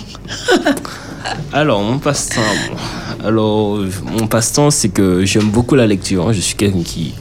[1.52, 2.40] Alors, mon passe-temps.
[2.70, 2.76] bon.
[3.24, 6.28] Alors, euh, mon passe-temps, c'est que j'aime beaucoup la lecture.
[6.28, 6.32] hein.
[6.32, 7.14] Je suis quelqu'un qui,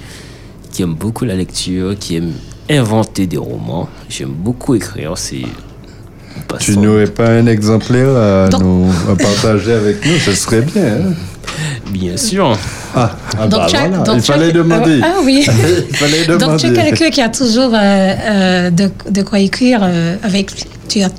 [0.71, 2.33] qui aime beaucoup la lecture, qui aime
[2.69, 3.87] inventer des romans.
[4.09, 5.13] J'aime beaucoup écrire.
[5.17, 5.41] C'est
[6.59, 10.17] Tu n'aurais pas un exemplaire à, nous, à partager avec nous?
[10.17, 10.83] Ce serait bien.
[10.83, 11.13] hein.
[11.91, 12.57] Bien sûr.
[12.95, 15.01] Ah, ah bah tu as- voilà, donc il tu as- fallait demander.
[15.03, 15.45] Ah oui.
[15.89, 16.45] il fallait demander.
[16.45, 20.51] Donc tu es quelqu'un qui a toujours euh, euh, de, de quoi écrire euh, avec.
[20.87, 21.09] Tu, as,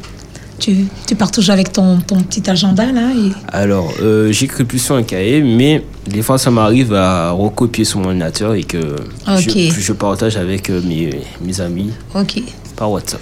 [0.63, 3.11] tu, tu pars toujours avec ton, ton petit agenda là.
[3.15, 7.85] Et, Alors, euh, j'écris plus sur un cahier, mais des fois, ça m'arrive à recopier
[7.85, 8.79] sur mon ordinateur et que
[9.27, 11.11] je, je partage avec euh, mes,
[11.45, 12.43] mes amis ok.
[12.77, 13.21] par WhatsApp.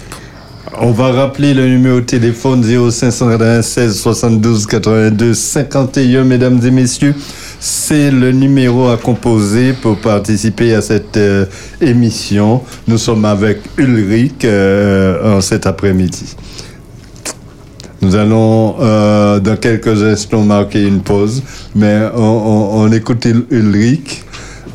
[0.79, 7.15] On va rappeler le numéro de téléphone 0596 72 82 51, mesdames et messieurs.
[7.59, 11.45] C'est le numéro à composer pour participer à cette euh,
[11.81, 12.61] émission.
[12.87, 16.35] Nous sommes avec Ulrich euh, cet après-midi.
[18.01, 21.43] Nous allons euh, dans quelques instants marquer une pause,
[21.75, 24.23] mais on, on- on écoute Ul- Ulrich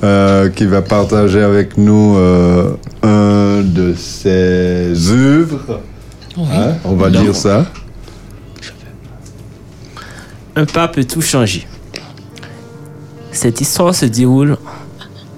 [0.05, 2.71] euh, qui va partager avec nous euh,
[3.03, 5.81] un de ses œuvres.
[6.39, 7.67] Hein, on va dire ça.
[10.55, 11.67] Un pas peut tout changer.
[13.33, 14.57] Cette histoire se déroule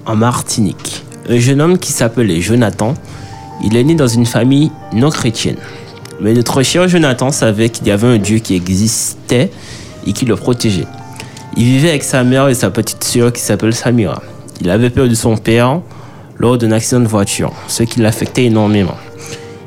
[0.05, 1.03] en Martinique.
[1.27, 2.93] Un jeune homme qui s'appelait Jonathan,
[3.63, 5.57] il est né dans une famille non chrétienne.
[6.21, 9.51] Mais notre cher Jonathan savait qu'il y avait un Dieu qui existait
[10.05, 10.87] et qui le protégeait.
[11.55, 14.21] Il vivait avec sa mère et sa petite sœur qui s'appelle Samira.
[14.61, 15.81] Il avait peur de son père
[16.37, 18.97] lors d'un accident de voiture, ce qui l'affectait énormément.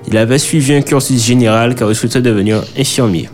[0.09, 3.31] Il avait suivi un cursus général car il souhaitait devenir infirmier.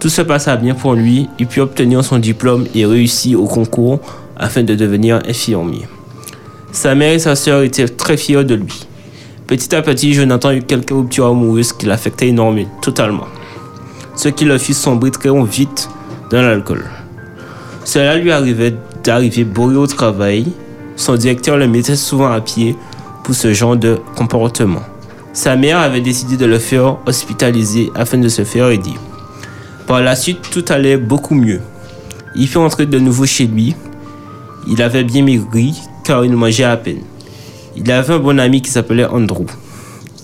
[0.00, 4.00] Tout se passa bien pour lui, il put obtenir son diplôme et réussit au concours
[4.36, 5.86] afin de devenir infirmier.
[6.72, 8.86] Sa mère et sa sœur étaient très fiers de lui.
[9.46, 13.26] Petit à petit, Jonathan eut quelques ruptures amoureuses qui l'affectaient énormément, totalement.
[14.16, 15.90] Ce qui le fit sombrer très vite
[16.30, 16.84] dans l'alcool.
[17.84, 20.46] Cela lui arrivait d'arriver bourré au travail.
[20.96, 22.74] Son directeur le mettait souvent à pied
[23.22, 24.82] pour ce genre de comportement.
[25.34, 28.94] Sa mère avait décidé de le faire hospitaliser afin de se faire aider.
[29.86, 31.60] Par la suite, tout allait beaucoup mieux.
[32.34, 33.76] Il fut entrer de nouveau chez lui.
[34.66, 37.02] Il avait bien maigri car il mangeait à peine.
[37.76, 39.46] Il avait un bon ami qui s'appelait Andrew.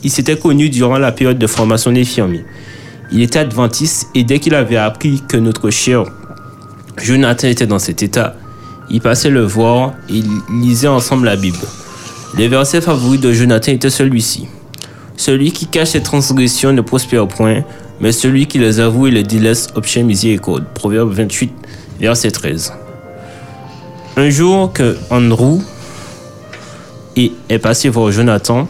[0.03, 2.45] Ils s'étaient connus durant la période de formation d'infirmier.
[3.13, 6.05] Il était adventiste et dès qu'il avait appris que notre cher
[6.97, 8.37] Jonathan était dans cet état,
[8.89, 11.59] il passait le voir et ils lisaient ensemble la Bible.
[12.37, 14.47] Le verset favori de Jonathan était celui-ci.
[15.17, 17.65] Celui qui cache ses transgressions ne prospère point,
[18.01, 20.65] mais celui qui les avoue et les délaisse obtient miséricorde.
[20.75, 21.53] Proverbe 28,
[22.01, 22.73] verset 13.
[24.17, 25.61] Un jour que Andrew
[27.17, 28.69] est est passé voir Jonathan,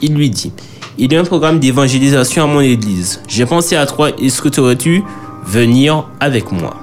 [0.00, 0.52] il lui dit
[0.98, 3.20] Il y a un programme d'évangélisation à mon église.
[3.28, 5.02] J'ai pensé à toi, est-ce que tu aurais-tu
[5.46, 6.76] venir avec moi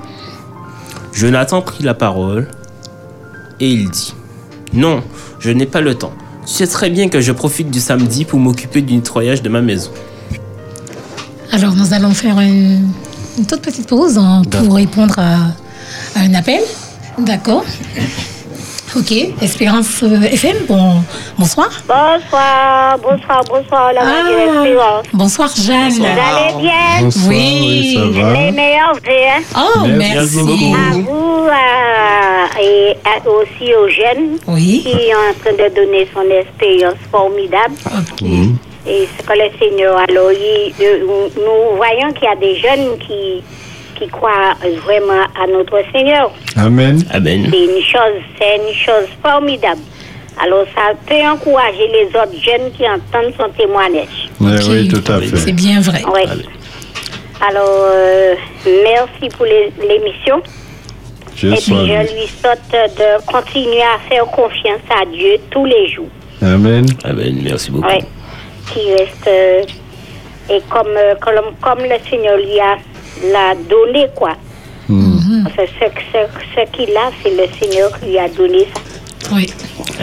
[1.13, 2.48] Jonathan prit la parole
[3.60, 4.13] et il dit
[4.74, 5.02] Non,
[5.39, 6.13] je n'ai pas le temps.
[6.45, 9.62] Tu sais très bien que je profite du samedi pour m'occuper du nettoyage de ma
[9.62, 9.91] maison.
[11.52, 12.88] Alors, nous allons faire une,
[13.38, 15.36] une toute petite pause hein, pour répondre à,
[16.15, 16.62] à un appel.
[17.17, 17.65] D'accord.
[18.95, 21.04] Ok, Espérance euh, FM, bon,
[21.38, 21.69] bonsoir.
[21.88, 25.06] Bonsoir, bonsoir, bonsoir, la Ah, radio Espérance.
[25.13, 25.91] bonsoir Jeanne.
[25.91, 27.60] Vous allez bien Bonsoir, Oui.
[27.67, 28.34] oui, ça va.
[28.34, 30.38] Les meilleurs hein Oh, Merci merci.
[30.43, 30.75] beaucoup.
[30.75, 34.82] À vous euh, et à- aussi aux jeunes Oui.
[34.84, 37.75] qui sont en train de donner son expérience formidable.
[37.86, 38.28] Ok.
[38.88, 42.97] Et ce que le Seigneur, alors, il- euh, nous voyons qu'il y a des jeunes
[43.06, 43.43] qui,
[44.00, 46.32] qui croient vraiment à notre Seigneur.
[46.56, 47.04] Amen.
[47.12, 47.48] Amen.
[47.52, 49.82] C'est une chose, c'est une chose formidable.
[50.42, 54.30] Alors, ça peut encourager les autres jeunes qui entendent son témoignage.
[54.40, 54.64] Oui, Ok.
[54.70, 55.52] oui, tout à C'est fait.
[55.52, 56.02] bien vrai.
[56.14, 56.22] Oui.
[57.48, 58.36] Alors, euh,
[58.84, 60.42] merci pour les- l'émission.
[61.36, 65.88] Je Et puis, je lui souhaite de continuer à faire confiance à Dieu tous les
[65.90, 66.10] jours.
[66.42, 66.86] Amen.
[67.06, 67.40] Amen.
[67.44, 67.88] Merci beaucoup.
[67.88, 68.00] Oui.
[68.74, 69.28] Qui reste.
[69.28, 69.64] euh,
[70.52, 72.78] et comme, euh, comme, comme le Seigneur lui a
[73.32, 74.36] l'a donné, quoi.
[74.88, 75.44] Hmm.
[75.46, 76.20] Que ce, ce,
[76.56, 78.82] ce qu'il a, c'est le Seigneur qui lui a donné ça.
[79.36, 79.48] Oui.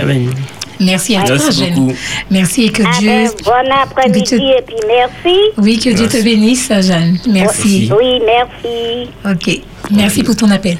[0.00, 0.30] Amen.
[0.78, 1.94] Merci à toi, Merci Jeanne.
[2.30, 3.08] Merci et que Ah Dieu.
[3.08, 5.36] ben, bon après-midi tu- et puis merci.
[5.56, 7.18] Oui, que Dieu te bénisse, Jeanne.
[7.30, 7.90] Merci.
[7.98, 9.08] Oui, merci.
[9.24, 9.60] Ok.
[9.90, 10.76] Merci pour ton appel.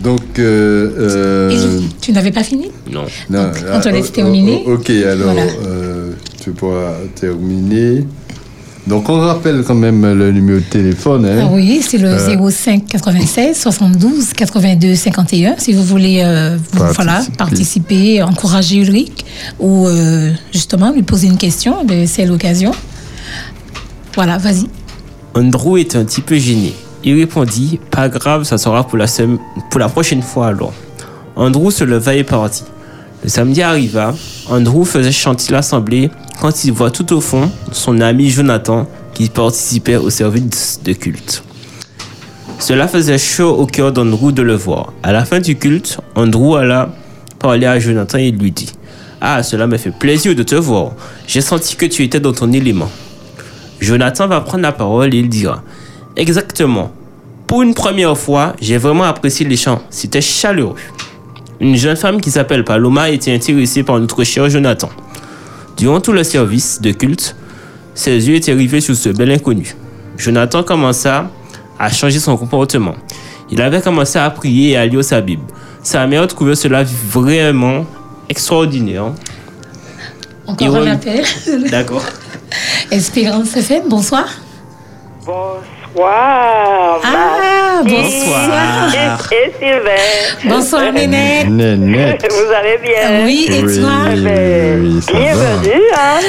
[0.00, 2.72] Donc, euh, euh, Et tu n'avais pas fini?
[2.90, 3.04] Non.
[3.30, 4.64] non, Donc, on te ah, laisse oh, terminer.
[4.66, 5.42] oh, ok, alors, Voilà.
[5.64, 8.04] euh, tu pourras terminer.
[8.86, 11.24] Donc, on rappelle quand même le numéro de téléphone.
[11.24, 11.42] Hein?
[11.44, 12.50] Ah oui, c'est le Euh.
[12.50, 15.54] 05 96 72 82 51.
[15.58, 16.94] Si vous voulez euh, vous- Participer.
[17.04, 19.24] voilà, participer, encourager Ulrich
[19.60, 22.72] ou euh, justement lui poser une question, ben, c'est l'occasion.
[24.14, 24.66] Voilà, vas-y.
[25.34, 26.74] Andrew était un petit peu gêné.
[27.04, 29.38] Il répondit Pas grave, ça sera pour la, sem-
[29.70, 30.72] pour la prochaine fois alors.
[31.36, 32.64] Andrew se leva et partit.
[33.22, 34.12] Le samedi arriva.
[34.50, 36.10] Andrew faisait chanter l'assemblée
[36.42, 41.44] quand il voit tout au fond son ami Jonathan qui participait au service de culte.
[42.58, 44.92] Cela faisait chaud au cœur d'Andrew de le voir.
[45.04, 46.92] À la fin du culte, Andrew alla
[47.38, 48.72] parler à Jonathan et lui dit
[49.20, 50.94] Ah, cela me fait plaisir de te voir.
[51.28, 52.90] J'ai senti que tu étais dans ton élément.
[53.78, 55.62] Jonathan va prendre la parole et il dira
[56.16, 56.90] Exactement.
[57.46, 59.80] Pour une première fois, j'ai vraiment apprécié les chants.
[59.90, 60.74] C'était chaleureux.
[61.60, 64.90] Une jeune femme qui s'appelle Paloma était intéressée par notre cher Jonathan.
[65.76, 67.36] Durant tout le service de culte,
[67.94, 69.74] ses yeux étaient rivés sur ce bel inconnu.
[70.16, 71.30] Jonathan commença
[71.78, 72.94] à changer son comportement.
[73.50, 75.42] Il avait commencé à prier et à lire sa Bible.
[75.82, 77.84] Sa mère trouvait cela vraiment
[78.28, 79.12] extraordinaire.
[80.46, 81.24] Encore un appel.
[81.70, 82.04] D'accord.
[82.90, 84.26] Espérance FM, bonsoir.
[85.18, 85.62] Bonsoir.
[86.00, 87.90] Ah, Marty.
[87.90, 88.94] bonsoir.
[89.32, 90.54] Et Sylvain.
[90.56, 91.48] Bonsoir, Nénette.
[91.48, 92.32] Nénette.
[92.32, 93.24] Vous allez bien?
[93.24, 93.90] Oui, et Oui, toi?
[94.16, 95.18] Ben, oui, ça va.
[95.18, 96.20] Bienvenue, hein.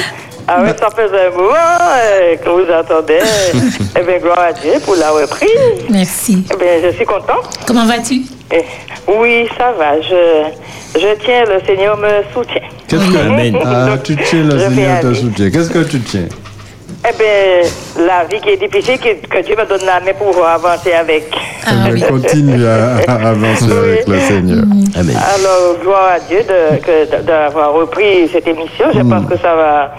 [0.46, 3.18] Ah oui, ça faisait un moment euh, que vous attendez.
[3.98, 5.48] eh bien, gloire à Dieu pour la reprise.
[5.88, 6.44] Merci.
[6.52, 7.40] Eh bien, je suis content.
[7.66, 8.20] Comment vas-tu?
[8.52, 8.62] Eh,
[9.08, 9.98] oui, ça va.
[10.02, 12.60] Je, je tiens, le Seigneur me soutient.
[12.86, 13.64] Qu'est-ce que...
[13.64, 15.50] Ah, tu tiens, le Je Seigneur te soutient.
[15.50, 16.28] Qu'est-ce que tu tiens?
[17.06, 20.34] Eh bien, la vie qui est difficile, que, que Dieu me donne la main pour
[20.46, 21.24] avancer avec.
[21.66, 22.00] Ah oui.
[22.00, 24.64] Continue à, à avancer avec le Seigneur.
[24.98, 25.16] Amen.
[25.36, 28.86] Alors, gloire à Dieu de- que- de- d'avoir repris cette émission.
[28.94, 29.92] Je pense que ça va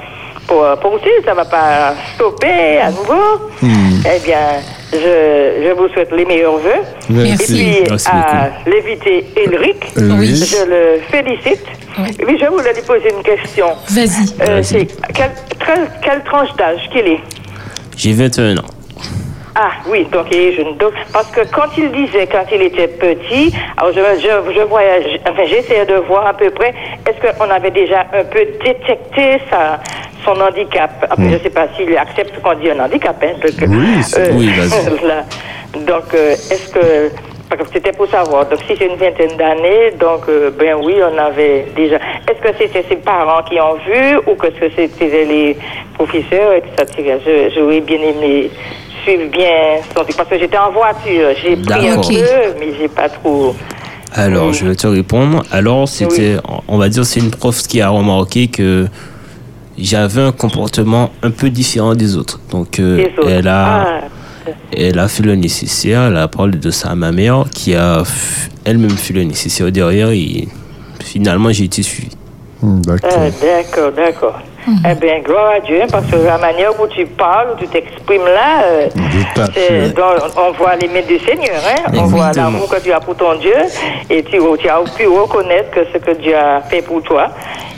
[0.48, 3.50] pour, poursuivre, ça va pas stopper à nouveau.
[3.64, 6.82] Eh bien, je, je vous souhaite les meilleurs vœux.
[7.10, 7.54] Et Merci.
[7.54, 10.36] puis, Merci à l'invité Ulrich, Euh, Oui.
[10.36, 11.66] je le félicite.
[11.98, 12.10] Oui.
[12.20, 13.68] Et puis, je voulais lui poser une question.
[13.90, 14.34] Vas-y.
[14.42, 14.64] Euh, Vas-y.
[14.64, 15.32] c'est quelle,
[15.66, 17.20] quelle- quelle tranche d'âge qu'il est?
[17.98, 18.66] J'ai 21 ans.
[19.58, 20.76] Ah oui, donc il est jeune.
[20.78, 25.20] Donc, parce que quand il disait, quand il était petit, alors je, je, je voyais,
[25.30, 26.74] enfin j'essayais de voir à peu près,
[27.08, 29.80] est-ce qu'on avait déjà un peu détecté sa,
[30.26, 30.92] son handicap?
[31.10, 33.16] Après, Je ne sais pas s'il accepte qu'on dit un handicap.
[33.24, 34.86] Hein, donc, Oui, c'est- oui, vas-y.
[35.86, 37.12] Donc, euh, est-ce que...
[37.50, 38.46] parce que C'était pour savoir.
[38.46, 41.98] Donc, si c'est une vingtaine d'années, donc, euh, ben oui, on avait déjà.
[42.30, 45.58] Est-ce que c'était ses parents qui ont vu ou que c'était les
[45.96, 47.18] professeurs, etc.
[47.26, 48.50] Je- J'aurais bien aimé
[49.06, 51.30] suivre bien son Parce que j'étais en voiture.
[51.42, 52.08] J'ai pris un D'accord.
[52.10, 53.56] peu, mais j'ai pas trop.
[54.14, 54.54] Alors, Oui.
[54.54, 55.44] je vais te répondre.
[55.52, 56.38] Alors, c'était,
[56.68, 58.88] on va dire, c'est une prof qui a remarqué que
[59.78, 62.40] j'avais un comportement un peu différent des autres.
[62.50, 63.30] Donc, euh, autres.
[63.30, 64.02] elle, a, Ah,
[64.72, 68.04] elle a fait le nécessaire, elle a parlé de ça à ma mère, qui a
[68.64, 70.48] elle-même fait le nécessaire derrière, et
[71.04, 72.12] finalement, j'ai été suivi.
[72.62, 73.10] Hmm, D'accord.
[73.14, 74.40] ah, d'accord, d'accord.
[74.68, 78.26] Eh bien, gloire à Dieu, parce que la manière où tu parles, où tu t'exprimes
[78.26, 78.88] là, euh,
[79.54, 80.06] c'est- donc,
[80.38, 81.82] on voit les mains du Seigneur, hein?
[82.00, 83.56] on voit l'amour que tu as pour ton Dieu,
[84.10, 87.28] et tu, tu as pu reconnaître que ce que Dieu a fait pour toi.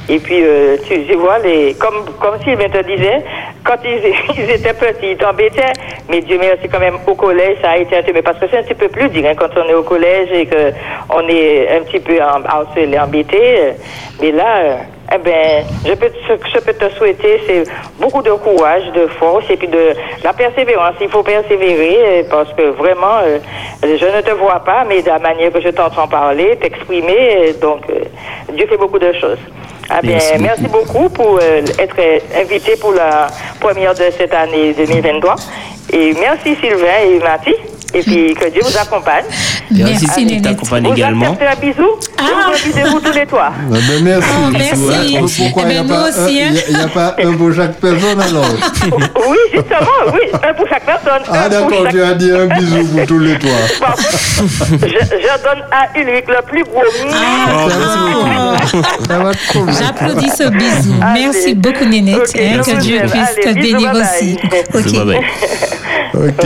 [0.09, 3.21] Et puis, euh, tu, tu vois, les, comme, comme Sylvain te disait,
[3.65, 5.73] quand ils, ils étaient petits, ils t'embêtaient,
[6.09, 8.45] mais Dieu merci quand même au collège, ça a été un peu, mais parce que
[8.49, 11.77] c'est un petit peu plus dur hein, quand on est au collège et qu'on est
[11.77, 13.73] un petit peu harcelé, embêté.
[14.21, 14.75] Mais là, euh,
[15.14, 17.64] eh ben, je peux, ce que je peux te souhaiter, c'est
[17.99, 19.93] beaucoup de courage, de force et puis de
[20.24, 20.95] la persévérance.
[20.99, 23.39] Il faut persévérer euh, parce que vraiment, euh,
[23.84, 27.53] je ne te vois pas, mais de la manière que je t'entends parler, t'exprimer, euh,
[27.62, 28.03] donc euh,
[28.53, 29.39] Dieu fait beaucoup de choses.
[29.89, 31.95] Ah bien, Merci merci beaucoup pour euh, être
[32.36, 33.28] invité pour la
[33.62, 35.36] première de cette année 2023.
[35.93, 37.55] Et merci Sylvain et Mathis.
[37.93, 39.24] Et puis que Dieu vous accompagne.
[39.72, 40.43] Merci, Merci, qui Nénette.
[40.43, 41.32] t'accompagne Vous également.
[41.34, 42.24] acceptez un bisou Ah.
[42.86, 43.51] Vous vous tous les trois.
[43.51, 44.30] Ah ben, merci.
[44.32, 45.43] Oh, merci.
[45.43, 46.26] Pourquoi Eh il n'y a, ben, hein.
[46.26, 46.30] a-
[46.70, 48.45] il y a pas un pour chaque personne alors
[49.30, 50.20] Oui, justement, oui.
[50.34, 51.22] Un pour chaque personne.
[51.32, 53.51] Ah d'accord, chaque- tu as dit un bisou pour tous les trois.
[54.39, 56.82] Bon, je, je donne à Ulrich le plus gros.
[56.86, 59.74] Oh, merci va trop bien.
[59.74, 60.93] J'applaudis ce bisou.
[61.01, 61.22] Allez.
[61.26, 62.34] Merci beaucoup, Nénette.
[62.36, 63.09] Hein, que vous Dieu aime.
[63.09, 64.38] puisse te Allez, bénir aussi.
[64.51, 64.82] bye.
[64.82, 64.91] Ok.
[64.91, 65.20] Bye bye.
[66.13, 66.45] Ok.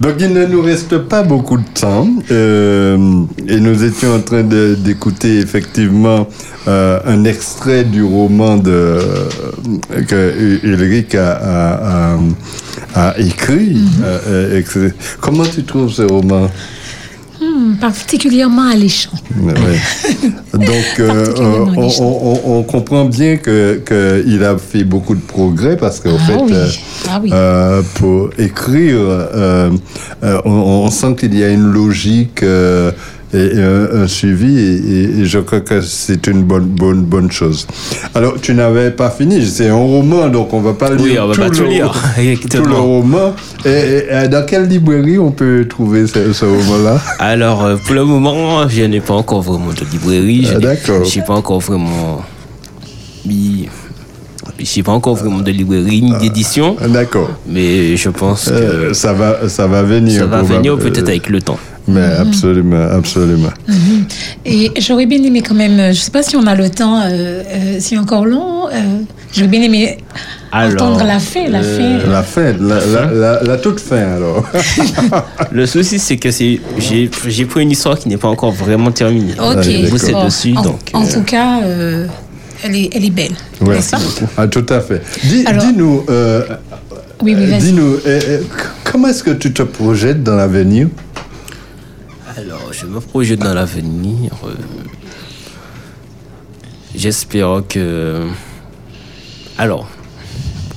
[0.00, 2.41] Donc il ne nous reste pas beaucoup de temps euh,
[3.48, 6.28] et nous étions en train d'écouter effectivement
[6.68, 8.98] euh, un extrait du roman de
[10.08, 12.14] que Ulrich a, a-
[12.94, 13.76] a- a écrit.
[14.04, 14.78] euh, euh, ex-
[15.20, 16.48] Comment tu trouves ce roman?
[17.42, 19.10] Hmm, particulièrement alléchant.
[20.54, 21.66] Donc, euh,
[22.46, 23.82] on, comprend bien que
[24.24, 26.52] qu'il a fait beaucoup de progrès parce qu'en Ah fait, oui.
[26.52, 26.66] euh,
[27.10, 27.30] Ah oui.
[27.32, 28.98] euh, pour écrire,
[30.22, 32.44] on, on sent qu'il y a une logique
[33.34, 34.58] et, un, un suivi
[35.20, 37.66] et, je crois que c'est une bonne, bonne, bonne chose.
[38.14, 41.28] Alors, tu n'avais pas fini, c'est un roman, donc on va pas Oui, lire on
[41.28, 41.92] va tout, pas le, lire.
[42.50, 43.34] tout le roman.
[43.64, 47.00] Et, dans quelle librairie on peut trouver ce, ce roman-là?
[47.18, 50.44] Alors, euh, pour le moment, je n'ai pas encore vraiment de librairie.
[50.44, 51.04] Je Ah, d'accord.
[51.04, 52.22] Je n'ai pas encore vraiment.
[53.28, 57.30] Je n'ai pas encore vraiment de librairie ni d'édition, Ah, D'accord.
[57.48, 60.20] mais je pense que Euh, ça va, ça va venir.
[60.20, 61.58] ça va venir peut-être avec le temps.
[61.88, 63.50] Mais absolument, absolument.
[64.44, 67.00] Et j'aurais bien aimé quand même, je ne sais pas si on a le temps,
[67.00, 68.72] euh, euh, si encore long, euh,
[69.34, 69.98] j'aurais bien aimé
[70.52, 72.10] Alors, entendre la fin, la euh, fin.
[72.10, 74.44] La fin, la, la, la, la toute fin alors.
[75.52, 78.92] Le souci, c'est que c'est, j'ai, j'ai pris une histoire qui n'est pas encore vraiment
[78.92, 79.34] terminée.
[79.38, 79.90] Ok.
[79.90, 80.80] Bossé Bon, dessus, en, donc.
[80.92, 82.06] en euh, tout cas, euh,
[82.62, 83.32] elle, est, elle est belle.
[83.60, 83.74] Ouais.
[83.76, 83.98] n'est-ce pas
[84.36, 85.02] Ah, tout à fait.
[85.24, 85.64] Dis, Alors-
[86.10, 86.42] euh,
[87.22, 88.44] Oui, oui, euh, euh, c-
[88.84, 90.86] comment est-ce que tu te projettes dans l'avenir?
[92.72, 94.32] Je me projette dans l'avenir.
[94.44, 94.54] euh,
[96.94, 98.26] J'espère que.
[99.58, 99.88] Alors,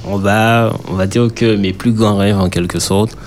[0.05, 3.17] on va, on va dire que mes plus grands rêves, en quelque sorte,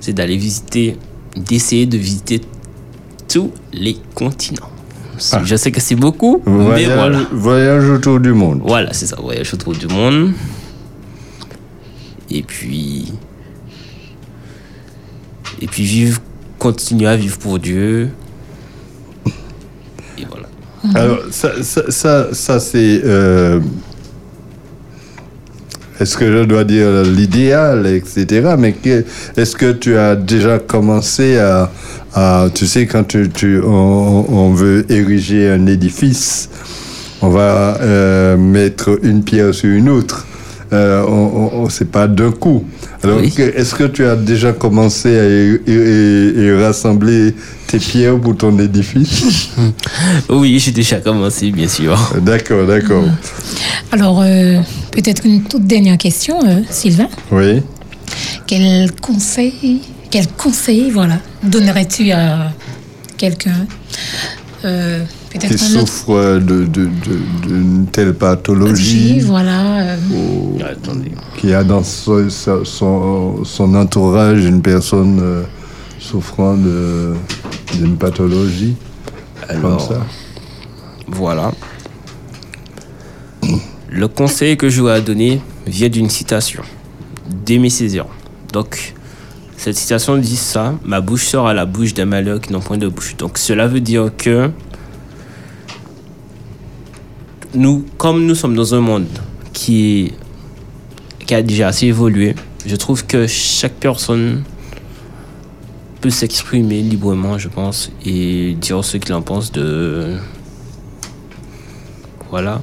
[0.00, 0.96] c'est d'aller visiter,
[1.36, 2.40] d'essayer de visiter
[3.28, 4.70] tous les continents.
[5.32, 5.40] Ah.
[5.44, 7.20] Je sais que c'est beaucoup, mais voilà.
[7.32, 8.60] voyage autour du monde.
[8.64, 10.32] Voilà, c'est ça, voyage autour du monde.
[12.30, 13.12] Et puis.
[15.60, 16.20] Et puis vivre,
[16.58, 18.08] continuer à vivre pour Dieu.
[20.18, 20.46] Et voilà.
[20.94, 23.00] Alors, ça, ça, ça, ça, c'est.
[23.04, 23.60] euh,
[25.98, 28.54] est-ce que je dois dire l'idéal, etc.
[28.58, 29.04] Mais que-
[29.36, 31.70] est-ce que tu as déjà commencé à.
[32.14, 36.48] à- tu sais, quand tu, tu- on, on veut ériger un édifice,
[37.22, 40.26] on va euh, mettre une pierre sur une autre.
[40.72, 42.64] Euh, on, c'est pas d'un coup.
[43.02, 43.32] Alors, Oui.
[43.38, 47.34] est-ce que tu as déjà commencé à rassembler
[47.68, 49.50] tes pierres pour ton édifice?
[50.28, 51.96] Oui, j'ai déjà commencé, bien sûr.
[52.20, 53.04] D'accord, d'accord.
[53.92, 54.58] Alors, euh,
[54.90, 57.08] peut-être une toute dernière question, euh, Sylvain.
[57.30, 57.62] Oui.
[58.46, 62.52] Quel conseil, quel conseil, voilà, donnerais-tu à
[63.16, 63.66] quelqu'un?
[64.64, 65.04] Euh,
[65.38, 66.88] Qui souffre de, de, de-
[67.46, 69.80] d'une telle pathologie, voilà.
[69.80, 71.12] euh, ou Attendez.
[71.38, 72.28] qui a dans son,
[72.64, 75.42] son, son entourage une personne euh,
[75.98, 78.76] souffrant d'une pathologie
[79.60, 80.00] comme ça.
[81.08, 81.52] voilà.
[83.88, 86.62] Le conseil que je vous ai donné vient d'une citation
[87.44, 88.06] d'Aimé Césaire.
[88.52, 88.94] Donc,
[89.56, 92.78] cette citation dit ça Ma bouche sort à la bouche d'un malheur qui n'ont point
[92.78, 93.16] de bouche.
[93.16, 94.50] Donc, cela veut dire que
[97.56, 99.06] nous, comme nous sommes dans un monde
[99.52, 100.12] qui
[101.30, 102.34] a déjà assez évolué.
[102.66, 104.44] Je trouve que chaque personne
[106.00, 110.16] peut s'exprimer librement, je pense, et dire ce qu'il en pense de.
[112.30, 112.60] Voilà.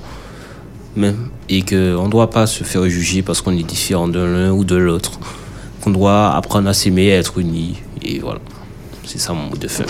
[1.49, 4.63] Et qu'on ne doit pas se faire juger parce qu'on est différent de l'un ou
[4.63, 5.19] de l'autre.
[5.81, 7.77] Qu'on doit apprendre à s'aimer, à être unis.
[8.01, 8.39] Et voilà.
[9.05, 9.85] C'est ça mon mot de fin.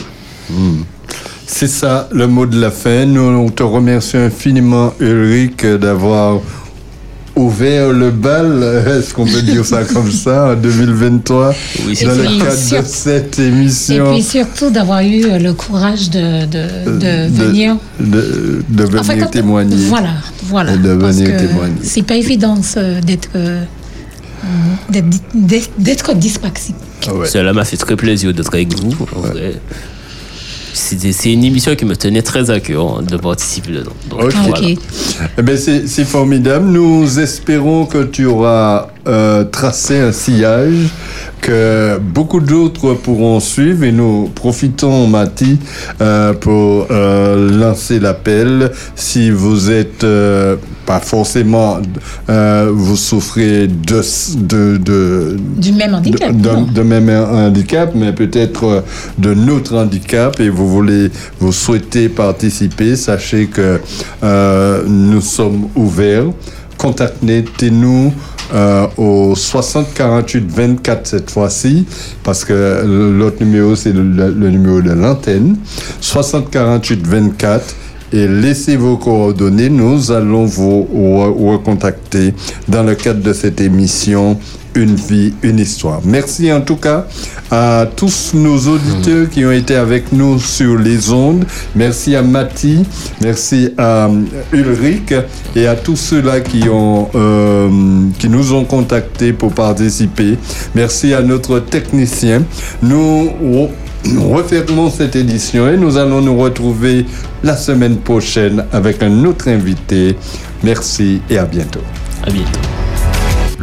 [1.45, 3.05] C'est ça le mot de la fin.
[3.05, 6.39] Nous on te remercie infiniment, Ulrich, d'avoir
[7.35, 11.53] ouvert le bal, est-ce qu'on peut dire ça comme ça, en 2023,
[11.87, 14.13] Oui, c'est dans le cadre de cette Et émission.
[14.13, 17.75] puis surtout d'avoir eu euh, le courage de, de, de Euh, venir.
[17.99, 19.75] de, de venir Enfin, quand- témoigner.
[19.87, 20.13] Voilà,
[20.43, 20.73] voilà.
[20.73, 21.73] Et de Parce venir que témoigner.
[21.81, 22.55] C'est pas évident
[23.03, 23.63] d'être euh,
[25.79, 26.75] d'être dyspraxique.
[27.07, 27.27] Ah ouais.
[27.27, 28.91] Cela m'a fait très plaisir d'être avec vous.
[29.15, 29.31] en vrai.
[29.33, 29.59] C'était-
[30.73, 33.91] C'est une émission qui me tenait très à cœur hein, de participer dedans.
[34.09, 34.33] Donc, Ok.
[34.33, 34.67] Voilà.
[35.37, 36.65] Eh ben, c'est c'est formidable.
[36.65, 40.87] Nous espérons que tu auras euh, tracé un sillage
[41.41, 45.59] que beaucoup d'autres pourront suivre et nous profitons, Mati,
[46.01, 48.71] euh, pour euh, lancer l'appel.
[48.95, 51.79] Si vous êtes euh, pas forcément,
[52.29, 54.01] euh, vous souffrez de,
[54.37, 56.35] de, de, Du même handicap.
[56.35, 58.83] de, de même handicap, mais peut-être
[59.17, 63.81] de notre handicap et vous voulez, vous souhaitez participer, sachez que
[64.23, 66.25] euh, nous sommes ouverts.
[66.77, 68.13] Contactez-nous
[68.53, 71.85] euh, au 60 48 24 cette fois-ci,
[72.23, 72.83] parce que
[73.17, 75.57] l'autre numéro, c'est le, le- numéro de l'antenne.
[76.01, 77.75] 60 48 24
[78.13, 79.69] et laissez vos coordonnées.
[79.69, 82.33] Nous allons vous re- recontacter
[82.67, 84.37] dans le cadre de cette émission
[84.75, 86.01] Une vie, une histoire.
[86.03, 87.05] Merci en tout cas
[87.51, 91.45] à tous nos auditeurs qui ont été avec nous sur les ondes.
[91.75, 92.83] Merci à Mati,
[93.21, 94.21] merci à euh,
[94.51, 95.13] Ulrich
[95.55, 97.69] et à tous ceux-là qui ont euh,
[98.17, 100.39] qui nous ont contactés pour participer.
[100.73, 102.41] Merci à notre technicien.
[102.81, 103.69] Nous re-
[104.05, 107.05] nous refermons cette édition et nous allons nous retrouver
[107.43, 110.15] la semaine prochaine avec un autre invité.
[110.63, 111.81] Merci et à bientôt.
[112.25, 112.59] À bientôt.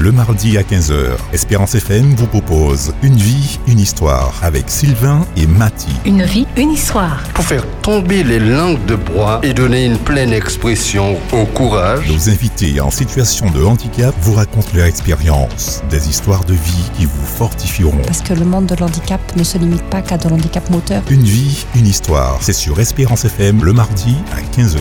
[0.01, 5.46] Le mardi à 15h, Espérance FM vous propose Une vie, une histoire avec Sylvain et
[5.46, 5.90] Mati.
[6.07, 7.22] Une vie, une histoire.
[7.34, 12.30] Pour faire tomber les langues de bois et donner une pleine expression au courage, Nos
[12.30, 17.26] invités en situation de handicap vous racontent leur expérience, des histoires de vie qui vous
[17.26, 18.01] fortifieront.
[18.07, 21.03] Parce que le monde de l'handicap ne se limite pas qu'à de l'handicap moteur.
[21.11, 24.78] Une vie, une histoire, c'est sur Espérance FM le mardi à 15h.